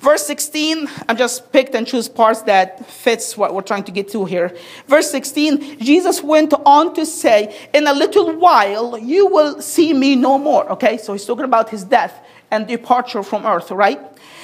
Verse 0.04 0.26
16, 0.28 0.90
I'm 1.08 1.16
just 1.16 1.54
picked 1.54 1.74
and 1.76 1.88
choose 1.88 2.10
parts 2.10 2.42
that 2.42 2.86
fits 2.88 3.38
what 3.38 3.54
we're 3.54 3.62
trying 3.62 3.86
to 3.86 3.92
get 3.94 4.10
to 4.10 4.26
here. 4.26 4.54
Verse 4.86 5.10
16, 5.10 5.80
Jesus 5.80 6.22
went 6.22 6.54
on 6.66 6.94
to 6.96 7.06
say, 7.06 7.56
in 7.74 7.88
a 7.88 7.94
little 7.94 8.36
while 8.36 8.98
you 8.98 9.28
will 9.28 9.62
see 9.62 9.94
me 9.94 10.18
no 10.18 10.38
more. 10.38 10.70
Okay, 10.74 10.98
so 10.98 11.14
he's 11.14 11.24
talking 11.24 11.46
about 11.46 11.70
his 11.70 11.86
death 11.86 12.22
and 12.52 12.68
departure 12.68 13.24
from 13.24 13.46
earth, 13.46 13.72
right? 13.72 13.98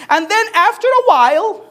And 0.10 0.30
then 0.30 0.46
after 0.56 0.88
a 0.88 1.04
while, 1.08 1.66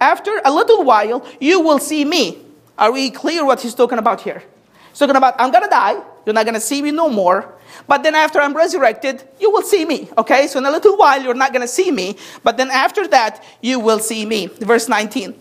after 0.00 0.30
a 0.44 0.52
little 0.52 0.84
while, 0.84 1.26
you 1.40 1.58
will 1.60 1.80
see 1.80 2.04
me. 2.04 2.38
Are 2.78 2.92
we 2.92 3.10
clear 3.10 3.44
what 3.44 3.60
he's 3.60 3.74
talking 3.74 3.98
about 3.98 4.20
here? 4.20 4.44
He's 4.90 5.00
talking 5.00 5.16
about, 5.16 5.34
I'm 5.40 5.50
gonna 5.50 5.68
die, 5.68 6.00
you're 6.26 6.34
not 6.34 6.44
gonna 6.44 6.60
see 6.60 6.82
me 6.82 6.90
no 6.90 7.08
more. 7.08 7.56
But 7.86 8.02
then 8.02 8.14
after 8.14 8.40
I'm 8.40 8.54
resurrected, 8.54 9.22
you 9.40 9.50
will 9.50 9.62
see 9.62 9.84
me. 9.84 10.08
Okay? 10.18 10.46
So 10.46 10.58
in 10.58 10.66
a 10.66 10.70
little 10.70 10.96
while, 10.96 11.22
you're 11.22 11.34
not 11.34 11.52
going 11.52 11.62
to 11.62 11.68
see 11.68 11.90
me. 11.90 12.16
But 12.42 12.56
then 12.56 12.70
after 12.70 13.06
that, 13.08 13.44
you 13.60 13.78
will 13.80 13.98
see 13.98 14.24
me. 14.24 14.46
Verse 14.46 14.88
19. 14.88 15.34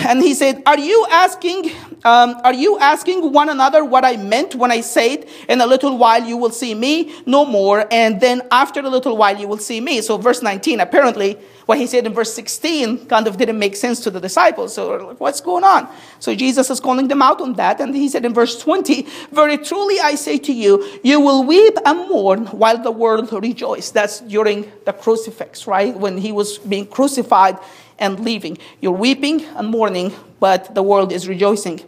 And 0.00 0.22
he 0.22 0.34
said, 0.34 0.62
Are 0.66 0.78
you 0.78 1.06
asking, 1.10 1.70
um, 2.04 2.40
are 2.42 2.54
you 2.54 2.78
asking 2.78 3.32
one 3.32 3.48
another 3.48 3.84
what 3.84 4.04
I 4.04 4.16
meant 4.16 4.54
when 4.54 4.70
I 4.70 4.80
said, 4.80 5.26
In 5.48 5.60
a 5.60 5.66
little 5.66 5.98
while 5.98 6.24
you 6.24 6.36
will 6.36 6.50
see 6.50 6.74
me 6.74 7.14
no 7.26 7.44
more, 7.44 7.86
and 7.90 8.20
then 8.20 8.42
after 8.50 8.80
a 8.80 8.88
little 8.88 9.16
while 9.16 9.38
you 9.38 9.46
will 9.46 9.58
see 9.58 9.80
me? 9.80 10.00
So, 10.00 10.16
verse 10.16 10.42
19, 10.42 10.80
apparently, 10.80 11.38
What 11.66 11.78
he 11.78 11.86
said 11.86 12.04
in 12.06 12.12
verse 12.12 12.32
16 12.34 13.06
kind 13.06 13.26
of 13.26 13.36
didn't 13.38 13.58
make 13.58 13.74
sense 13.76 14.00
to 14.00 14.10
the 14.10 14.20
disciples. 14.20 14.74
So, 14.74 15.14
what's 15.18 15.40
going 15.40 15.64
on? 15.64 15.88
So, 16.18 16.34
Jesus 16.34 16.70
is 16.70 16.80
calling 16.80 17.08
them 17.08 17.22
out 17.22 17.40
on 17.40 17.54
that. 17.54 17.80
And 17.80 17.94
he 17.94 18.08
said 18.08 18.24
in 18.24 18.34
verse 18.34 18.58
20, 18.60 19.06
Very 19.32 19.58
truly 19.58 19.98
I 20.00 20.14
say 20.14 20.38
to 20.38 20.52
you, 20.52 20.84
you 21.02 21.20
will 21.20 21.44
weep 21.44 21.76
and 21.84 22.08
mourn 22.08 22.46
while 22.46 22.82
the 22.82 22.90
world 22.90 23.32
rejoices. 23.32 23.92
That's 23.92 24.20
during 24.20 24.70
the 24.84 24.92
crucifix, 24.92 25.66
right? 25.66 25.96
When 25.96 26.18
he 26.18 26.32
was 26.32 26.58
being 26.58 26.86
crucified 26.86 27.58
and 27.98 28.20
leaving. 28.20 28.58
You're 28.80 28.92
weeping 28.92 29.44
and 29.44 29.68
mourning, 29.68 30.12
but 30.40 30.74
the 30.74 30.82
world 30.82 31.12
is 31.12 31.28
rejoicing. 31.28 31.80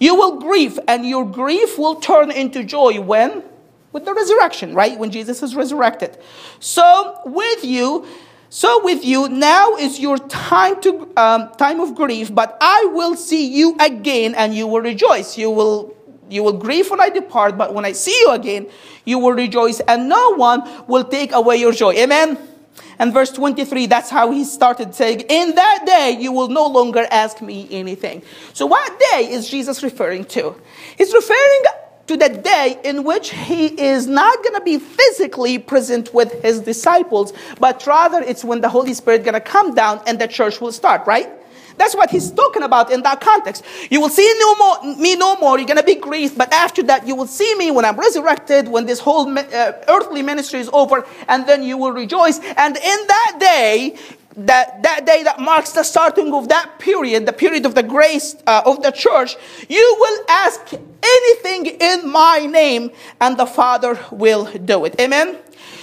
You 0.00 0.14
will 0.14 0.40
grieve, 0.40 0.78
and 0.86 1.06
your 1.06 1.24
grief 1.24 1.78
will 1.78 1.96
turn 1.96 2.30
into 2.30 2.62
joy 2.62 3.00
when? 3.00 3.42
With 3.92 4.04
the 4.04 4.14
resurrection, 4.14 4.74
right? 4.74 4.98
When 4.98 5.10
Jesus 5.10 5.42
is 5.42 5.56
resurrected. 5.56 6.18
So, 6.60 7.20
with 7.24 7.64
you, 7.64 8.06
so 8.50 8.82
with 8.84 9.04
you, 9.04 9.28
now 9.28 9.76
is 9.76 9.98
your 9.98 10.18
time 10.18 10.80
to 10.82 11.12
um, 11.16 11.50
time 11.58 11.80
of 11.80 11.94
grief, 11.94 12.34
but 12.34 12.56
I 12.60 12.90
will 12.92 13.16
see 13.16 13.46
you 13.46 13.76
again, 13.80 14.34
and 14.34 14.54
you 14.54 14.66
will 14.66 14.80
rejoice. 14.80 15.36
You 15.36 15.50
will 15.50 15.94
you 16.30 16.42
will 16.42 16.52
grieve 16.52 16.90
when 16.90 17.00
I 17.00 17.08
depart, 17.08 17.56
but 17.56 17.72
when 17.72 17.84
I 17.84 17.92
see 17.92 18.16
you 18.20 18.30
again, 18.32 18.68
you 19.04 19.18
will 19.18 19.32
rejoice, 19.32 19.80
and 19.80 20.08
no 20.08 20.34
one 20.36 20.62
will 20.86 21.04
take 21.04 21.32
away 21.32 21.56
your 21.56 21.72
joy. 21.72 21.94
Amen. 21.94 22.38
And 22.98 23.12
verse 23.12 23.30
23, 23.30 23.86
that's 23.86 24.10
how 24.10 24.30
he 24.30 24.44
started 24.44 24.94
saying, 24.94 25.20
In 25.28 25.54
that 25.54 25.84
day 25.86 26.16
you 26.20 26.32
will 26.32 26.48
no 26.48 26.66
longer 26.66 27.06
ask 27.10 27.40
me 27.40 27.68
anything. 27.70 28.22
So, 28.52 28.66
what 28.66 28.98
day 29.12 29.28
is 29.30 29.48
Jesus 29.48 29.82
referring 29.82 30.24
to? 30.26 30.54
He's 30.96 31.12
referring 31.14 31.62
to 32.08 32.16
the 32.16 32.28
day 32.28 32.80
in 32.84 33.04
which 33.04 33.30
he 33.30 33.66
is 33.66 34.06
not 34.06 34.42
going 34.42 34.54
to 34.54 34.62
be 34.62 34.78
physically 34.78 35.58
present 35.58 36.12
with 36.12 36.42
his 36.42 36.60
disciples, 36.60 37.32
but 37.60 37.86
rather 37.86 38.20
it's 38.20 38.44
when 38.44 38.62
the 38.62 38.68
Holy 38.68 38.94
Spirit 38.94 39.24
going 39.24 39.34
to 39.34 39.40
come 39.40 39.74
down 39.74 40.00
and 40.06 40.18
the 40.18 40.26
church 40.26 40.60
will 40.60 40.72
start, 40.72 41.06
right? 41.06 41.30
That's 41.78 41.94
what 41.94 42.10
he's 42.10 42.30
talking 42.30 42.64
about 42.64 42.92
in 42.92 43.02
that 43.02 43.20
context. 43.20 43.64
You 43.90 44.00
will 44.00 44.08
see 44.08 44.30
no 44.40 44.54
more, 44.56 44.96
me 44.96 45.16
no 45.16 45.36
more. 45.36 45.58
You're 45.58 45.66
going 45.66 45.78
to 45.78 45.84
be 45.84 45.94
grieved. 45.94 46.36
But 46.36 46.52
after 46.52 46.82
that, 46.84 47.06
you 47.06 47.14
will 47.14 47.26
see 47.26 47.54
me 47.54 47.70
when 47.70 47.84
I'm 47.84 47.96
resurrected, 47.96 48.68
when 48.68 48.84
this 48.84 49.00
whole 49.00 49.26
uh, 49.38 49.72
earthly 49.88 50.22
ministry 50.22 50.60
is 50.60 50.68
over, 50.72 51.06
and 51.28 51.46
then 51.46 51.62
you 51.62 51.76
will 51.78 51.92
rejoice. 51.92 52.40
And 52.56 52.76
in 52.76 52.82
that 53.06 53.36
day, 53.38 53.96
that, 54.36 54.82
that 54.82 55.04
day 55.04 55.22
that 55.24 55.40
marks 55.40 55.72
the 55.72 55.82
starting 55.82 56.32
of 56.32 56.48
that 56.48 56.78
period, 56.78 57.26
the 57.26 57.32
period 57.32 57.66
of 57.66 57.74
the 57.74 57.82
grace 57.82 58.36
uh, 58.46 58.62
of 58.66 58.82
the 58.82 58.90
church, 58.90 59.36
you 59.68 59.96
will 59.98 60.24
ask 60.28 60.72
anything 61.02 61.66
in 61.80 62.08
my 62.08 62.46
name, 62.46 62.90
and 63.20 63.36
the 63.36 63.46
Father 63.46 63.98
will 64.10 64.44
do 64.44 64.84
it. 64.84 65.00
Amen. 65.00 65.38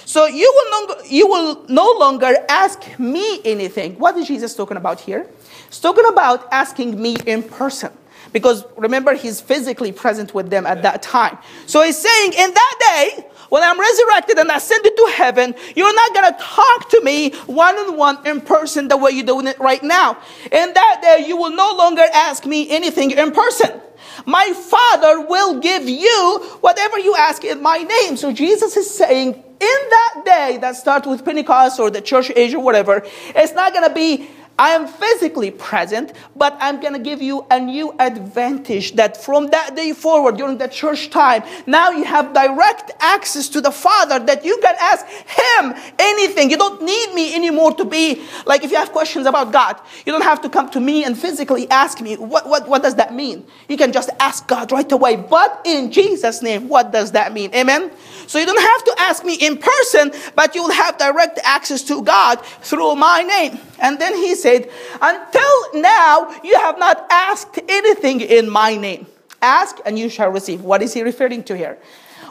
So 0.06 0.28
you 0.28 0.52
will, 0.56 0.88
no, 0.88 0.96
you 1.10 1.28
will 1.28 1.66
no 1.68 1.96
longer 2.00 2.36
ask 2.48 3.00
me 3.00 3.42
anything. 3.44 3.96
What 3.98 4.16
is 4.18 4.28
Jesus 4.28 4.56
talking 4.56 4.78
about 4.78 5.02
here? 5.02 5.28
He's 5.68 5.80
talking 5.80 6.06
about 6.08 6.48
asking 6.52 7.02
me 7.02 7.16
in 7.26 7.44
person. 7.44 7.92
Because 8.32 8.66
remember, 8.76 9.14
he's 9.14 9.40
physically 9.40 9.92
present 9.92 10.34
with 10.34 10.50
them 10.50 10.66
at 10.66 10.82
that 10.82 11.02
time. 11.02 11.38
So 11.68 11.82
he's 11.84 11.98
saying, 11.98 12.34
in 12.34 12.54
that 12.54 12.76
day, 12.80 13.26
when 13.50 13.64
I'm 13.64 13.80
resurrected 13.80 14.38
and 14.40 14.52
ascended 14.52 14.98
to 14.98 15.12
heaven, 15.16 15.56
you're 15.76 15.96
not 15.96 16.14
going 16.14 16.34
to 16.34 16.40
talk 16.40 16.90
to 16.90 17.02
me 17.02 17.30
one 17.46 17.76
on 17.76 17.96
one 17.98 18.28
in 18.28 18.42
person 18.42 18.90
the 18.90 18.98
way 18.98 19.12
you're 19.12 19.26
doing 19.26 19.48
it 19.48 19.58
right 19.60 19.82
now. 19.82 20.18
In 20.52 20.74
that 20.74 21.00
day, 21.02 21.26
you 21.26 21.38
will 21.38 21.52
no 21.52 21.76
longer 21.78 22.04
ask 22.14 22.46
me 22.46 22.70
anything 22.70 23.12
in 23.12 23.32
person. 23.32 23.80
My 24.26 24.52
Father 24.54 25.22
will 25.22 25.60
give 25.60 25.88
you 25.88 26.40
whatever 26.62 27.00
you 27.00 27.16
ask 27.16 27.44
in 27.44 27.62
my 27.62 27.78
name. 27.78 28.18
So 28.18 28.34
Jesus 28.34 28.76
is 28.76 28.90
saying, 28.90 29.34
in 29.34 29.90
that 29.90 30.22
day 30.26 30.58
that 30.62 30.76
starts 30.76 31.08
with 31.08 31.24
Pentecost 31.24 31.80
or 31.80 31.90
the 31.90 32.02
church 32.02 32.32
age 32.36 32.54
or 32.54 32.60
whatever, 32.60 33.04
it's 33.36 33.54
not 33.54 33.74
going 33.74 33.88
to 33.88 33.94
be 33.94 34.28
I 34.58 34.70
am 34.70 34.88
physically 34.88 35.52
present, 35.52 36.14
but 36.36 36.58
I'm 36.62 36.80
going 36.80 36.94
to 36.94 37.00
give 37.00 37.22
you 37.22 37.46
a 37.52 37.60
new 37.60 37.94
advantage 38.00 38.94
that 38.94 39.18
from 39.22 39.48
that 39.48 39.76
day 39.76 39.92
forward, 39.92 40.38
during 40.38 40.58
the 40.58 40.68
church 40.68 41.10
time, 41.10 41.44
now 41.68 41.92
you 41.92 42.06
have 42.06 42.34
direct 42.34 42.92
access 43.02 43.50
to 43.50 43.60
the 43.60 43.72
Father 43.72 44.20
that 44.20 44.46
you 44.46 44.58
can 44.62 44.76
ask 44.80 45.06
Him 45.06 45.74
anything. 46.00 46.50
You 46.50 46.58
don't 46.58 46.82
need 46.82 47.14
me 47.14 47.36
anymore 47.36 47.74
to 47.74 47.86
be 47.86 48.24
like 48.46 48.64
if 48.64 48.72
you 48.72 48.78
have 48.78 48.94
questions 48.94 49.26
about 49.26 49.52
God, 49.52 49.78
you 50.06 50.14
don't 50.14 50.24
have 50.24 50.42
to 50.44 50.50
come 50.50 50.70
to 50.70 50.80
me 50.80 51.04
and 51.04 51.18
physically 51.18 51.70
ask 51.70 52.00
me. 52.00 52.16
What, 52.16 52.48
what, 52.48 52.68
what 52.70 52.82
does 52.82 52.96
that 52.96 53.14
mean? 53.14 53.46
You 53.68 53.76
can 53.76 53.92
just 53.92 54.10
ask 54.22 54.48
God 54.48 54.72
right 54.72 54.90
away. 54.90 55.18
But 55.18 55.62
in 55.66 55.92
Jesus' 55.92 56.42
name, 56.42 56.70
what 56.70 56.94
does 56.94 57.12
that 57.12 57.34
mean? 57.34 57.54
Amen? 57.54 57.92
So 58.28 58.40
you 58.40 58.46
don't 58.46 58.62
have 58.62 58.84
to 58.86 58.96
ask 59.04 59.26
me 59.26 59.36
in 59.36 59.58
person, 59.58 60.14
but 60.36 60.56
you'll 60.56 60.72
have 60.72 60.98
direct 60.98 61.40
access 61.44 61.84
to 61.84 62.02
God 62.02 62.38
through 62.62 62.96
my 62.96 63.22
name. 63.22 63.60
And 63.80 64.00
then 64.00 64.16
he 64.16 64.36
said, 64.46 64.70
Until 65.02 65.82
now, 65.82 66.14
you 66.44 66.56
have 66.58 66.78
not 66.78 67.08
asked 67.10 67.60
anything 67.68 68.22
in 68.22 68.50
my 68.50 68.76
name. 68.76 69.08
Ask 69.42 69.78
and 69.86 69.98
you 69.98 70.10
shall 70.10 70.30
receive. 70.30 70.62
What 70.62 70.82
is 70.82 70.94
he 70.94 71.02
referring 71.02 71.44
to 71.46 71.58
here? 71.58 71.78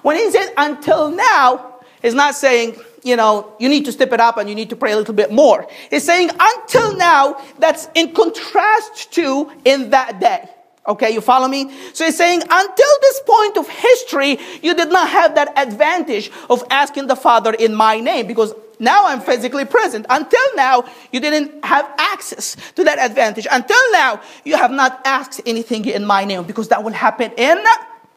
When 0.03 0.17
he 0.17 0.31
said 0.31 0.53
until 0.57 1.11
now, 1.11 1.81
he's 2.03 2.15
not 2.15 2.35
saying, 2.35 2.77
you 3.03 3.17
know, 3.17 3.53
you 3.59 3.69
need 3.69 3.85
to 3.87 3.93
step 3.93 4.13
it 4.13 4.21
up 4.21 4.37
and 4.37 4.49
you 4.49 4.55
need 4.55 4.71
to 4.71 4.77
pray 4.77 4.93
a 4.93 4.97
little 4.97 5.15
bit 5.15 5.33
more. 5.33 5.67
He's 5.91 6.05
saying 6.05 6.31
until 6.39 6.97
now, 6.97 7.43
that's 7.59 7.89
in 7.95 8.13
contrast 8.13 9.13
to 9.15 9.51
in 9.65 9.91
that 9.91 10.21
day. 10.21 10.49
Okay, 10.87 11.11
you 11.13 11.23
follow 11.23 11.49
me? 11.49 11.71
So 11.95 12.05
he's 12.05 12.17
saying, 12.17 12.43
until 12.43 12.93
this 13.01 13.21
point 13.27 13.57
of 13.57 13.67
history, 13.69 14.39
you 14.63 14.75
did 14.75 14.91
not 14.91 15.09
have 15.09 15.35
that 15.37 15.57
advantage 15.57 16.31
of 16.51 16.63
asking 16.71 17.07
the 17.07 17.17
Father 17.17 17.53
in 17.55 17.75
my 17.75 18.01
name 18.01 18.27
because 18.27 18.53
now 18.85 19.07
I'm 19.07 19.21
physically 19.21 19.65
present. 19.65 20.07
Until 20.09 20.57
now, 20.57 20.85
you 21.11 21.21
didn't 21.21 21.65
have 21.65 21.91
access 21.99 22.57
to 22.77 22.85
that 22.85 22.99
advantage. 22.99 23.47
Until 23.51 23.93
now, 23.93 24.21
you 24.45 24.57
have 24.57 24.71
not 24.71 25.01
asked 25.05 25.41
anything 25.47 25.85
in 25.87 26.05
my 26.05 26.25
name 26.25 26.45
because 26.45 26.69
that 26.69 26.85
will 26.85 26.93
happen 26.93 27.33
in 27.37 27.65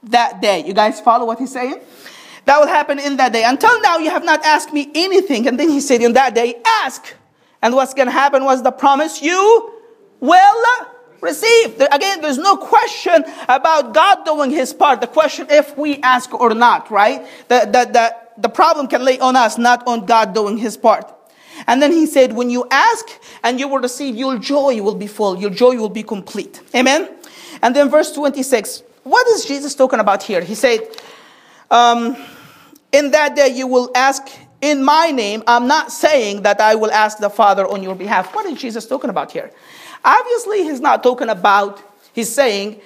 that 0.04 0.40
day. 0.42 0.64
You 0.66 0.74
guys 0.74 1.00
follow 1.00 1.26
what 1.26 1.40
he's 1.40 1.52
saying? 1.52 1.80
That 2.46 2.60
will 2.60 2.68
happen 2.68 3.00
in 3.00 3.18
that 3.18 3.34
day. 3.34 3.44
Until 3.44 3.82
now, 3.82 3.98
you 3.98 4.10
have 4.10 4.24
not 4.24 4.46
asked 4.46 4.72
me 4.72 4.90
anything. 4.96 5.48
And 5.48 5.60
then 5.60 5.70
he 5.70 5.82
said, 5.82 6.02
in 6.02 6.14
that 6.14 6.34
day, 6.34 6.62
ask. 6.84 7.14
And 7.62 7.76
what's 7.76 7.94
going 7.94 8.06
to 8.08 8.12
happen 8.12 8.46
was 8.46 8.64
the 8.64 8.72
promise 8.72 9.22
you 9.22 9.74
will 10.20 10.66
receive. 11.22 11.82
Again, 11.92 12.22
there's 12.22 12.38
no 12.38 12.58
question 12.58 13.26
about 13.50 13.94
God 13.94 14.24
doing 14.26 14.52
his 14.52 14.74
part. 14.74 15.02
The 15.02 15.08
question 15.08 15.48
if 15.50 15.78
we 15.78 15.98
ask 16.02 16.34
or 16.34 16.54
not, 16.54 16.90
right? 16.92 17.26
The, 17.50 17.60
the, 17.66 17.92
the, 17.92 18.16
the 18.38 18.50
problem 18.50 18.88
can 18.88 19.04
lay 19.04 19.20
on 19.20 19.36
us, 19.36 19.58
not 19.58 19.86
on 19.88 20.06
God 20.06 20.34
doing 20.34 20.58
his 20.58 20.78
part. 20.78 21.14
And 21.66 21.82
then 21.82 21.92
he 21.92 22.06
said, 22.06 22.34
when 22.34 22.50
you 22.50 22.68
ask 22.70 23.08
and 23.44 23.60
you 23.60 23.68
will 23.68 23.80
receive, 23.80 24.16
your 24.16 24.38
joy 24.38 24.82
will 24.82 24.96
be 24.96 25.08
full. 25.08 25.38
Your 25.38 25.50
joy 25.50 25.76
will 25.76 25.90
be 25.90 26.04
complete. 26.04 26.62
Amen? 26.76 27.10
And 27.62 27.76
then 27.76 27.90
verse 27.90 28.12
26. 28.12 28.84
What 29.04 29.28
is 29.30 29.46
Jesus 29.46 29.74
talking 29.74 30.00
about 30.00 30.22
here? 30.22 30.42
He 30.42 30.54
said, 30.54 30.82
um, 31.72 32.16
in 32.92 33.12
that 33.12 33.36
day 33.36 33.48
you 33.48 33.66
will 33.66 33.90
ask 33.96 34.28
in 34.62 34.84
my 34.84 35.12
name. 35.12 35.44
I'm 35.48 35.68
not 35.68 35.92
saying 35.92 36.44
that 36.44 36.62
I 36.62 36.76
will 36.76 36.92
ask 36.92 37.18
the 37.18 37.30
Father 37.30 37.68
on 37.68 37.82
your 37.84 37.96
behalf. 37.96 38.34
What 38.36 38.46
is 38.46 38.60
Jesus 38.60 38.86
talking 38.86 39.10
about 39.10 39.32
here? 39.32 39.52
Obviously, 40.04 40.64
he's 40.64 40.80
not 40.80 41.04
talking 41.04 41.30
about, 41.30 41.82
he's 42.14 42.34
saying, 42.34 42.80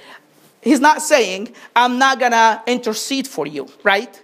he's 0.61 0.79
not 0.79 1.01
saying, 1.01 1.53
I'm 1.75 1.97
not 1.97 2.19
gonna 2.19 2.63
intercede 2.67 3.27
for 3.27 3.45
you, 3.45 3.67
right? 3.83 4.21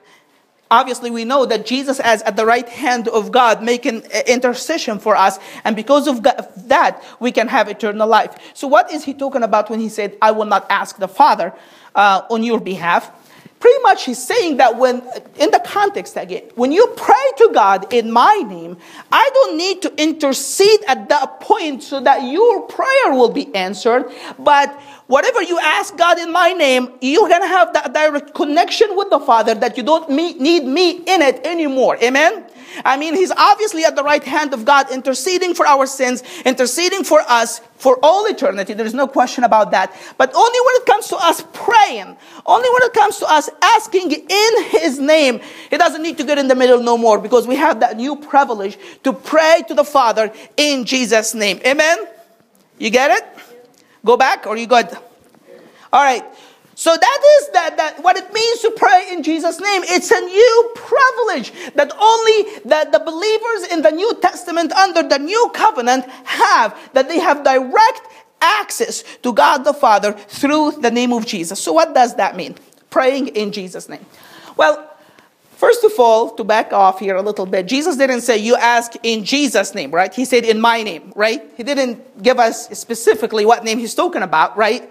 Obviously, 0.69 1.11
we 1.11 1.23
know 1.23 1.45
that 1.45 1.65
Jesus 1.65 1.99
is 1.99 2.21
at 2.23 2.35
the 2.35 2.45
right 2.45 2.67
hand 2.67 3.07
of 3.07 3.31
God 3.31 3.63
making 3.63 4.01
intercession 4.27 4.99
for 4.99 5.15
us. 5.15 5.39
And 5.63 5.75
because 5.75 6.07
of 6.07 6.23
that, 6.23 7.03
we 7.19 7.31
can 7.31 7.47
have 7.47 7.69
eternal 7.69 8.07
life. 8.07 8.35
So, 8.53 8.67
what 8.67 8.91
is 8.91 9.05
he 9.05 9.13
talking 9.13 9.43
about 9.43 9.69
when 9.69 9.79
he 9.79 9.89
said, 9.89 10.17
I 10.21 10.31
will 10.31 10.45
not 10.45 10.65
ask 10.69 10.97
the 10.97 11.07
Father 11.07 11.53
uh, 11.95 12.23
on 12.29 12.43
your 12.43 12.59
behalf? 12.59 13.11
Pretty 13.59 13.81
much, 13.81 14.05
he's 14.05 14.23
saying 14.23 14.57
that 14.57 14.77
when, 14.77 15.01
in 15.39 15.49
the 15.49 15.61
context 15.65 16.15
again, 16.15 16.43
when 16.53 16.71
you 16.71 16.85
pray 16.95 17.15
to 17.37 17.49
God 17.53 17.91
in 17.91 18.11
my 18.11 18.35
name, 18.45 18.77
I 19.11 19.29
don't 19.33 19.57
need 19.57 19.81
to 19.81 20.01
intercede 20.01 20.81
at 20.87 21.09
that 21.09 21.39
point 21.39 21.81
so 21.81 21.99
that 22.01 22.23
your 22.23 22.67
prayer 22.67 23.13
will 23.13 23.31
be 23.31 23.53
answered. 23.55 24.11
But 24.37 24.79
whatever 25.07 25.41
you 25.41 25.57
ask 25.59 25.97
God 25.97 26.19
in 26.19 26.31
my 26.31 26.53
name, 26.53 26.91
you're 27.01 27.27
going 27.27 27.41
to 27.41 27.47
have 27.47 27.73
that 27.73 27.93
direct 27.93 28.35
connection 28.35 28.95
with 28.95 29.09
the 29.09 29.19
Father 29.19 29.55
that 29.55 29.75
you 29.75 29.81
don't 29.81 30.07
need 30.07 30.65
me 30.65 30.91
in 30.91 31.21
it 31.23 31.43
anymore. 31.43 31.97
Amen? 32.03 32.45
I 32.85 32.97
mean, 32.97 33.15
he's 33.15 33.31
obviously 33.31 33.85
at 33.85 33.95
the 33.95 34.03
right 34.03 34.23
hand 34.23 34.53
of 34.53 34.65
God, 34.65 34.91
interceding 34.91 35.55
for 35.55 35.65
our 35.65 35.87
sins, 35.87 36.21
interceding 36.45 37.03
for 37.03 37.21
us 37.21 37.61
for 37.77 37.97
all 38.03 38.25
eternity. 38.25 38.73
There's 38.73 38.93
no 38.93 39.07
question 39.07 39.43
about 39.43 39.71
that. 39.71 39.95
But 40.17 40.33
only 40.35 40.59
when 40.65 40.75
it 40.81 40.85
comes 40.85 41.07
to 41.09 41.17
us 41.17 41.43
praying, 41.53 42.17
only 42.45 42.69
when 42.69 42.83
it 42.83 42.93
comes 42.93 43.17
to 43.19 43.31
us 43.31 43.49
asking 43.61 44.11
in 44.11 44.63
his 44.65 44.99
name, 44.99 45.39
he 45.69 45.77
doesn't 45.77 46.01
need 46.01 46.17
to 46.17 46.23
get 46.23 46.37
in 46.37 46.47
the 46.47 46.55
middle 46.55 46.81
no 46.81 46.97
more 46.97 47.19
because 47.19 47.47
we 47.47 47.55
have 47.55 47.79
that 47.79 47.97
new 47.97 48.15
privilege 48.15 48.77
to 49.03 49.13
pray 49.13 49.63
to 49.67 49.73
the 49.73 49.85
Father 49.85 50.31
in 50.57 50.85
Jesus' 50.85 51.33
name. 51.33 51.59
Amen? 51.65 52.07
You 52.79 52.89
get 52.89 53.11
it? 53.11 53.23
Go 54.03 54.17
back 54.17 54.47
or 54.47 54.57
you 54.57 54.67
good? 54.67 54.89
All 55.91 56.03
right. 56.03 56.23
So 56.77 56.95
that 56.95 57.19
is 57.39 57.49
that, 57.53 57.77
that 57.77 58.03
what 58.03 58.17
it 58.17 58.31
means 58.31 58.59
to 58.59 58.69
pray 58.69 59.07
in 59.11 59.23
Jesus' 59.23 59.59
name. 59.59 59.81
It's 59.85 60.11
a 60.11 60.21
new 60.21 60.71
privilege 60.75 61.51
that 61.73 61.91
only 61.99 62.43
the, 62.61 62.87
the 62.91 62.99
believers 63.03 63.73
in 63.73 63.81
the 63.81 63.89
New 63.89 64.13
Testament 64.21 64.71
under 64.73 65.01
the 65.01 65.17
new 65.17 65.49
covenant 65.55 66.05
have, 66.25 66.77
that 66.93 67.09
they 67.09 67.17
have 67.17 67.43
direct 67.43 68.01
access 68.41 69.03
to 69.23 69.33
God 69.33 69.63
the 69.63 69.73
Father 69.73 70.13
through 70.13 70.73
the 70.73 70.91
name 70.91 71.13
of 71.13 71.25
Jesus. 71.25 71.59
So 71.59 71.73
what 71.73 71.95
does 71.95 72.13
that 72.17 72.35
mean? 72.35 72.53
Praying 72.91 73.29
in 73.29 73.51
Jesus' 73.51 73.89
name. 73.89 74.05
Well, 74.55 74.83
First 75.55 75.83
of 75.83 75.93
all, 75.97 76.35
to 76.35 76.43
back 76.43 76.71
off 76.71 76.99
here 76.99 77.15
a 77.15 77.21
little 77.23 77.47
bit, 77.47 77.65
Jesus 77.65 77.97
didn't 77.97 78.21
say, 78.21 78.37
You 78.37 78.55
ask 78.55 78.93
in 79.01 79.23
Jesus' 79.23 79.73
name, 79.73 79.89
right? 79.89 80.13
He 80.13 80.23
said, 80.23 80.45
In 80.45 80.61
my 80.61 80.83
name, 80.83 81.11
right? 81.15 81.41
He 81.57 81.63
didn't 81.63 82.21
give 82.21 82.37
us 82.37 82.69
specifically 82.77 83.43
what 83.43 83.63
name 83.63 83.79
he's 83.79 83.95
talking 83.95 84.21
about, 84.21 84.55
right? 84.55 84.87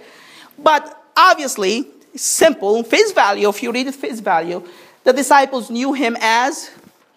But 0.58 1.05
obviously, 1.16 1.86
simple, 2.14 2.82
face 2.82 3.12
value, 3.12 3.48
if 3.48 3.62
you 3.62 3.72
read 3.72 3.86
it 3.86 3.94
face 3.94 4.20
value, 4.20 4.62
the 5.04 5.12
disciples 5.12 5.70
knew 5.70 5.92
him 5.92 6.16
as 6.20 6.70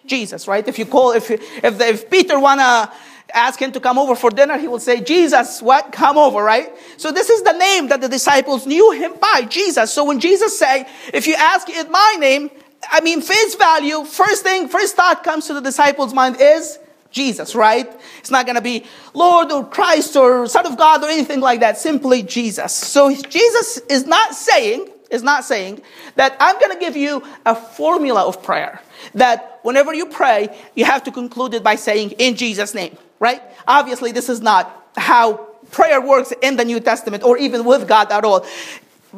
Jesus, 0.06 0.48
right? 0.48 0.66
If 0.66 0.78
you 0.78 0.86
call, 0.86 1.12
if, 1.12 1.30
if, 1.30 1.80
if 1.80 2.10
Peter 2.10 2.38
wanna 2.38 2.92
ask 3.32 3.60
him 3.60 3.72
to 3.72 3.80
come 3.80 3.98
over 3.98 4.14
for 4.14 4.30
dinner, 4.30 4.58
he 4.58 4.68
will 4.68 4.80
say, 4.80 5.00
Jesus, 5.00 5.62
what? 5.62 5.92
Come 5.92 6.18
over, 6.18 6.42
right? 6.42 6.72
So 6.96 7.12
this 7.12 7.30
is 7.30 7.42
the 7.42 7.52
name 7.52 7.88
that 7.88 8.00
the 8.00 8.08
disciples 8.08 8.66
knew 8.66 8.90
him 8.92 9.14
by, 9.20 9.46
Jesus. 9.48 9.92
So 9.92 10.04
when 10.04 10.20
Jesus 10.20 10.58
say, 10.58 10.86
if 11.12 11.26
you 11.26 11.34
ask 11.36 11.68
in 11.68 11.90
my 11.90 12.16
name, 12.18 12.50
I 12.90 13.00
mean, 13.00 13.20
face 13.20 13.54
value, 13.54 14.04
first 14.04 14.42
thing, 14.42 14.68
first 14.68 14.96
thought 14.96 15.22
comes 15.22 15.46
to 15.46 15.54
the 15.54 15.60
disciples' 15.60 16.14
mind 16.14 16.36
is 16.40 16.78
Jesus, 17.10 17.54
right? 17.54 17.90
It's 18.18 18.30
not 18.30 18.46
going 18.46 18.56
to 18.56 18.62
be 18.62 18.86
Lord 19.14 19.50
or 19.50 19.64
Christ 19.64 20.16
or 20.16 20.46
Son 20.46 20.66
of 20.66 20.76
God 20.76 21.02
or 21.02 21.08
anything 21.08 21.40
like 21.40 21.60
that. 21.60 21.78
Simply 21.78 22.22
Jesus. 22.22 22.72
So 22.72 23.14
Jesus 23.14 23.78
is 23.88 24.06
not 24.06 24.34
saying, 24.34 24.88
is 25.10 25.22
not 25.22 25.44
saying 25.44 25.82
that 26.16 26.36
I'm 26.38 26.58
going 26.58 26.72
to 26.72 26.78
give 26.78 26.96
you 26.96 27.22
a 27.44 27.54
formula 27.54 28.26
of 28.26 28.42
prayer. 28.42 28.80
That 29.14 29.60
whenever 29.62 29.92
you 29.92 30.06
pray, 30.06 30.56
you 30.74 30.84
have 30.84 31.04
to 31.04 31.10
conclude 31.10 31.54
it 31.54 31.62
by 31.62 31.74
saying 31.74 32.12
in 32.12 32.36
Jesus' 32.36 32.74
name, 32.74 32.96
right? 33.18 33.42
Obviously, 33.66 34.12
this 34.12 34.28
is 34.28 34.40
not 34.40 34.88
how 34.96 35.48
prayer 35.70 36.00
works 36.00 36.32
in 36.42 36.56
the 36.56 36.64
New 36.64 36.80
Testament 36.80 37.22
or 37.22 37.38
even 37.38 37.64
with 37.64 37.88
God 37.88 38.12
at 38.12 38.24
all. 38.24 38.46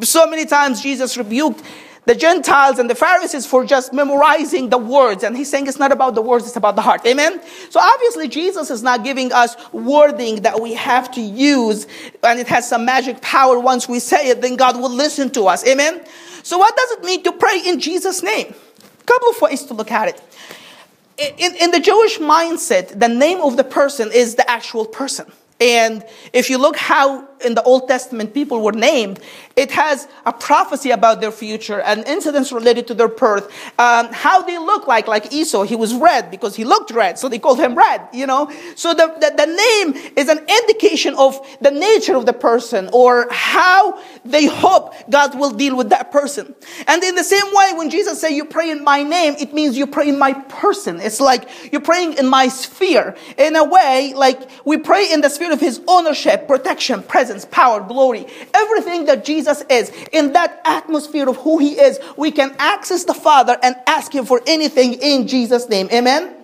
So 0.00 0.26
many 0.26 0.46
times 0.46 0.80
Jesus 0.80 1.16
rebuked 1.16 1.62
the 2.04 2.14
Gentiles 2.14 2.78
and 2.78 2.90
the 2.90 2.94
Pharisees 2.94 3.46
for 3.46 3.64
just 3.64 3.92
memorizing 3.92 4.70
the 4.70 4.78
words. 4.78 5.22
And 5.22 5.36
he's 5.36 5.48
saying 5.48 5.68
it's 5.68 5.78
not 5.78 5.92
about 5.92 6.14
the 6.14 6.22
words, 6.22 6.46
it's 6.46 6.56
about 6.56 6.74
the 6.74 6.82
heart. 6.82 7.06
Amen? 7.06 7.40
So 7.70 7.78
obviously, 7.78 8.28
Jesus 8.28 8.70
is 8.70 8.82
not 8.82 9.04
giving 9.04 9.32
us 9.32 9.56
wording 9.72 10.42
that 10.42 10.60
we 10.60 10.74
have 10.74 11.12
to 11.12 11.20
use 11.20 11.86
and 12.24 12.40
it 12.40 12.48
has 12.48 12.68
some 12.68 12.84
magic 12.84 13.20
power. 13.20 13.58
Once 13.58 13.88
we 13.88 14.00
say 14.00 14.30
it, 14.30 14.42
then 14.42 14.56
God 14.56 14.76
will 14.76 14.90
listen 14.90 15.30
to 15.30 15.44
us. 15.44 15.66
Amen? 15.66 16.04
So, 16.42 16.58
what 16.58 16.76
does 16.76 16.90
it 16.92 17.04
mean 17.04 17.22
to 17.22 17.32
pray 17.32 17.62
in 17.64 17.78
Jesus' 17.78 18.22
name? 18.22 18.52
A 19.00 19.04
couple 19.04 19.28
of 19.30 19.40
ways 19.40 19.64
to 19.64 19.74
look 19.74 19.92
at 19.92 20.08
it. 20.08 20.20
In, 21.38 21.54
in 21.54 21.70
the 21.70 21.78
Jewish 21.78 22.18
mindset, 22.18 22.98
the 22.98 23.08
name 23.08 23.40
of 23.40 23.56
the 23.56 23.64
person 23.64 24.10
is 24.12 24.34
the 24.34 24.50
actual 24.50 24.86
person. 24.86 25.30
And 25.60 26.04
if 26.32 26.50
you 26.50 26.58
look 26.58 26.76
how 26.76 27.28
in 27.44 27.54
the 27.54 27.62
Old 27.62 27.88
Testament 27.88 28.34
people 28.34 28.60
were 28.60 28.72
named, 28.72 29.20
it 29.56 29.70
has 29.72 30.08
a 30.24 30.32
prophecy 30.32 30.90
about 30.90 31.20
their 31.20 31.32
future 31.32 31.80
and 31.80 32.04
incidents 32.06 32.52
related 32.52 32.86
to 32.88 32.94
their 32.94 33.08
birth. 33.08 33.46
Um, 33.78 34.08
how 34.12 34.42
they 34.42 34.58
look 34.58 34.86
like, 34.86 35.06
like 35.06 35.32
Esau, 35.32 35.62
he 35.62 35.76
was 35.76 35.94
red 35.94 36.30
because 36.30 36.56
he 36.56 36.64
looked 36.64 36.90
red, 36.90 37.18
so 37.18 37.28
they 37.28 37.38
called 37.38 37.58
him 37.58 37.74
red, 37.74 38.08
you 38.12 38.26
know. 38.26 38.50
So 38.76 38.94
the, 38.94 39.06
the, 39.20 39.34
the 39.36 39.46
name 39.46 40.12
is 40.16 40.28
an 40.28 40.38
indication 40.38 41.14
of 41.14 41.38
the 41.60 41.70
nature 41.70 42.16
of 42.16 42.26
the 42.26 42.32
person 42.32 42.88
or 42.92 43.28
how 43.30 44.00
they 44.24 44.46
hope 44.46 44.94
God 45.10 45.38
will 45.38 45.50
deal 45.50 45.76
with 45.76 45.90
that 45.90 46.12
person. 46.12 46.54
And 46.86 47.02
in 47.02 47.14
the 47.14 47.24
same 47.24 47.46
way, 47.52 47.72
when 47.74 47.90
Jesus 47.90 48.20
said, 48.20 48.30
you 48.30 48.44
pray 48.44 48.70
in 48.70 48.84
my 48.84 49.02
name, 49.02 49.34
it 49.38 49.52
means 49.52 49.76
you 49.76 49.86
pray 49.86 50.08
in 50.08 50.18
my 50.18 50.32
person. 50.32 51.00
It's 51.00 51.20
like 51.20 51.48
you're 51.72 51.80
praying 51.80 52.14
in 52.14 52.26
my 52.26 52.48
sphere. 52.48 53.16
In 53.38 53.56
a 53.56 53.64
way, 53.64 54.12
like 54.14 54.48
we 54.64 54.76
pray 54.78 55.12
in 55.12 55.20
the 55.20 55.28
sphere 55.28 55.52
of 55.52 55.60
his 55.60 55.80
ownership, 55.88 56.46
protection, 56.46 57.02
presence, 57.02 57.31
power, 57.46 57.80
glory, 57.80 58.26
everything 58.54 59.06
that 59.06 59.24
Jesus 59.24 59.62
is, 59.70 59.90
in 60.12 60.32
that 60.32 60.60
atmosphere 60.64 61.28
of 61.28 61.36
who 61.38 61.58
he 61.58 61.72
is, 61.72 61.98
we 62.16 62.30
can 62.30 62.54
access 62.58 63.04
the 63.04 63.14
Father 63.14 63.58
and 63.62 63.76
ask 63.86 64.14
him 64.14 64.24
for 64.24 64.40
anything 64.46 64.94
in 64.94 65.26
Jesus' 65.26 65.68
name. 65.68 65.88
Amen? 65.92 66.41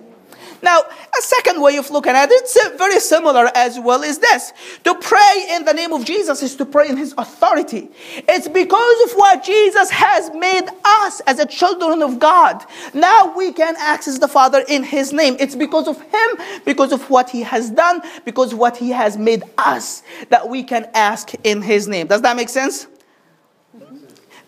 Now, 0.63 0.81
a 0.81 1.23
second 1.23 1.61
way 1.63 1.77
of 1.77 1.91
looking 1.91 2.13
at 2.13 2.31
it, 2.31 2.35
it's 2.35 2.77
very 2.77 3.01
similar 3.01 3.51
as 3.55 3.79
well, 3.79 4.03
is 4.03 4.19
this. 4.19 4.53
To 4.85 4.95
pray 4.95 5.47
in 5.51 5.65
the 5.65 5.73
name 5.73 5.93
of 5.93 6.05
Jesus 6.05 6.43
is 6.43 6.57
to 6.57 6.65
pray 6.65 6.89
in 6.89 6.97
His 6.97 7.15
authority. 7.17 7.89
It's 8.17 8.49
because 8.49 9.11
of 9.11 9.17
what 9.17 9.45
Jesus 9.45 9.91
has 9.91 10.31
made 10.35 10.69
us 10.85 11.21
as 11.21 11.39
a 11.39 11.47
children 11.47 12.03
of 12.03 12.19
God. 12.19 12.65
Now 12.95 13.37
we 13.37 13.53
can 13.53 13.75
access 13.79 14.19
the 14.19 14.29
Father 14.29 14.65
in 14.69 14.83
His 14.83 15.13
name. 15.13 15.37
It's 15.39 15.55
because 15.55 15.89
of 15.89 16.01
Him, 16.01 16.61
because 16.65 16.93
of 16.93 17.09
what 17.11 17.31
He 17.31 17.43
has 17.43 17.71
done, 17.71 18.03
because 18.25 18.55
what 18.55 18.77
He 18.77 18.91
has 18.91 19.17
made 19.17 19.43
us 19.59 20.03
that 20.31 20.49
we 20.49 20.63
can 20.63 20.89
ask 20.95 21.33
in 21.45 21.63
His 21.63 21.89
name. 21.89 22.09
Does 22.09 22.23
that 22.23 22.37
make 22.37 22.49
sense? 22.49 22.87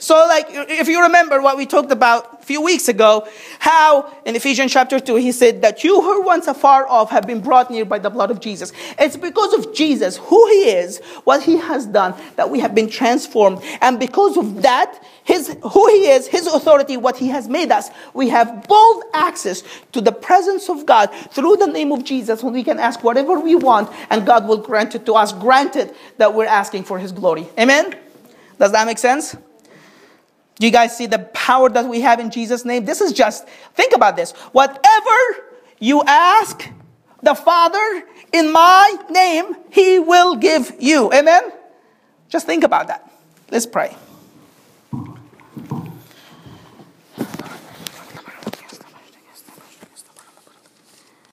So, 0.00 0.14
like, 0.14 0.46
if 0.48 0.88
you 0.88 1.02
remember 1.02 1.42
what 1.42 1.58
we 1.58 1.66
talked 1.66 1.92
about 1.92 2.40
a 2.40 2.44
few 2.46 2.62
weeks 2.62 2.88
ago, 2.88 3.28
how 3.58 4.10
in 4.24 4.34
Ephesians 4.34 4.72
chapter 4.72 4.98
2, 4.98 5.16
he 5.16 5.30
said 5.30 5.60
that 5.60 5.84
you 5.84 6.00
who 6.00 6.22
once 6.22 6.46
afar 6.46 6.88
off 6.88 7.10
have 7.10 7.26
been 7.26 7.42
brought 7.42 7.70
near 7.70 7.84
by 7.84 7.98
the 7.98 8.08
blood 8.08 8.30
of 8.30 8.40
Jesus. 8.40 8.72
It's 8.98 9.18
because 9.18 9.52
of 9.52 9.74
Jesus, 9.74 10.16
who 10.16 10.48
he 10.48 10.70
is, 10.70 11.00
what 11.24 11.42
he 11.42 11.58
has 11.58 11.84
done, 11.84 12.14
that 12.36 12.48
we 12.48 12.60
have 12.60 12.74
been 12.74 12.88
transformed. 12.88 13.60
And 13.82 14.00
because 14.00 14.38
of 14.38 14.62
that, 14.62 15.04
his, 15.22 15.54
who 15.62 15.88
he 15.88 16.08
is, 16.08 16.26
his 16.26 16.46
authority, 16.46 16.96
what 16.96 17.18
he 17.18 17.28
has 17.28 17.46
made 17.46 17.70
us, 17.70 17.90
we 18.14 18.30
have 18.30 18.66
bold 18.66 19.04
access 19.12 19.62
to 19.92 20.00
the 20.00 20.12
presence 20.12 20.70
of 20.70 20.86
God 20.86 21.08
through 21.30 21.56
the 21.56 21.66
name 21.66 21.92
of 21.92 22.04
Jesus 22.04 22.42
when 22.42 22.54
we 22.54 22.64
can 22.64 22.78
ask 22.78 23.04
whatever 23.04 23.38
we 23.38 23.54
want 23.54 23.90
and 24.08 24.24
God 24.24 24.48
will 24.48 24.56
grant 24.56 24.94
it 24.94 25.04
to 25.04 25.12
us, 25.12 25.34
granted 25.34 25.94
that 26.16 26.32
we're 26.32 26.46
asking 26.46 26.84
for 26.84 26.98
his 26.98 27.12
glory. 27.12 27.46
Amen? 27.58 27.94
Does 28.58 28.72
that 28.72 28.86
make 28.86 28.96
sense? 28.96 29.36
Do 30.60 30.66
you 30.66 30.72
guys 30.72 30.94
see 30.94 31.06
the 31.06 31.18
power 31.18 31.70
that 31.70 31.86
we 31.86 32.02
have 32.02 32.20
in 32.20 32.30
Jesus' 32.30 32.66
name? 32.66 32.84
This 32.84 33.00
is 33.00 33.14
just, 33.14 33.48
think 33.74 33.94
about 33.94 34.14
this. 34.14 34.32
Whatever 34.52 35.16
you 35.78 36.02
ask 36.06 36.68
the 37.22 37.34
Father 37.34 38.04
in 38.30 38.52
my 38.52 38.96
name, 39.08 39.56
He 39.70 39.98
will 39.98 40.36
give 40.36 40.76
you. 40.78 41.10
Amen? 41.14 41.50
Just 42.28 42.44
think 42.44 42.62
about 42.62 42.88
that. 42.88 43.10
Let's 43.50 43.64
pray. 43.64 43.96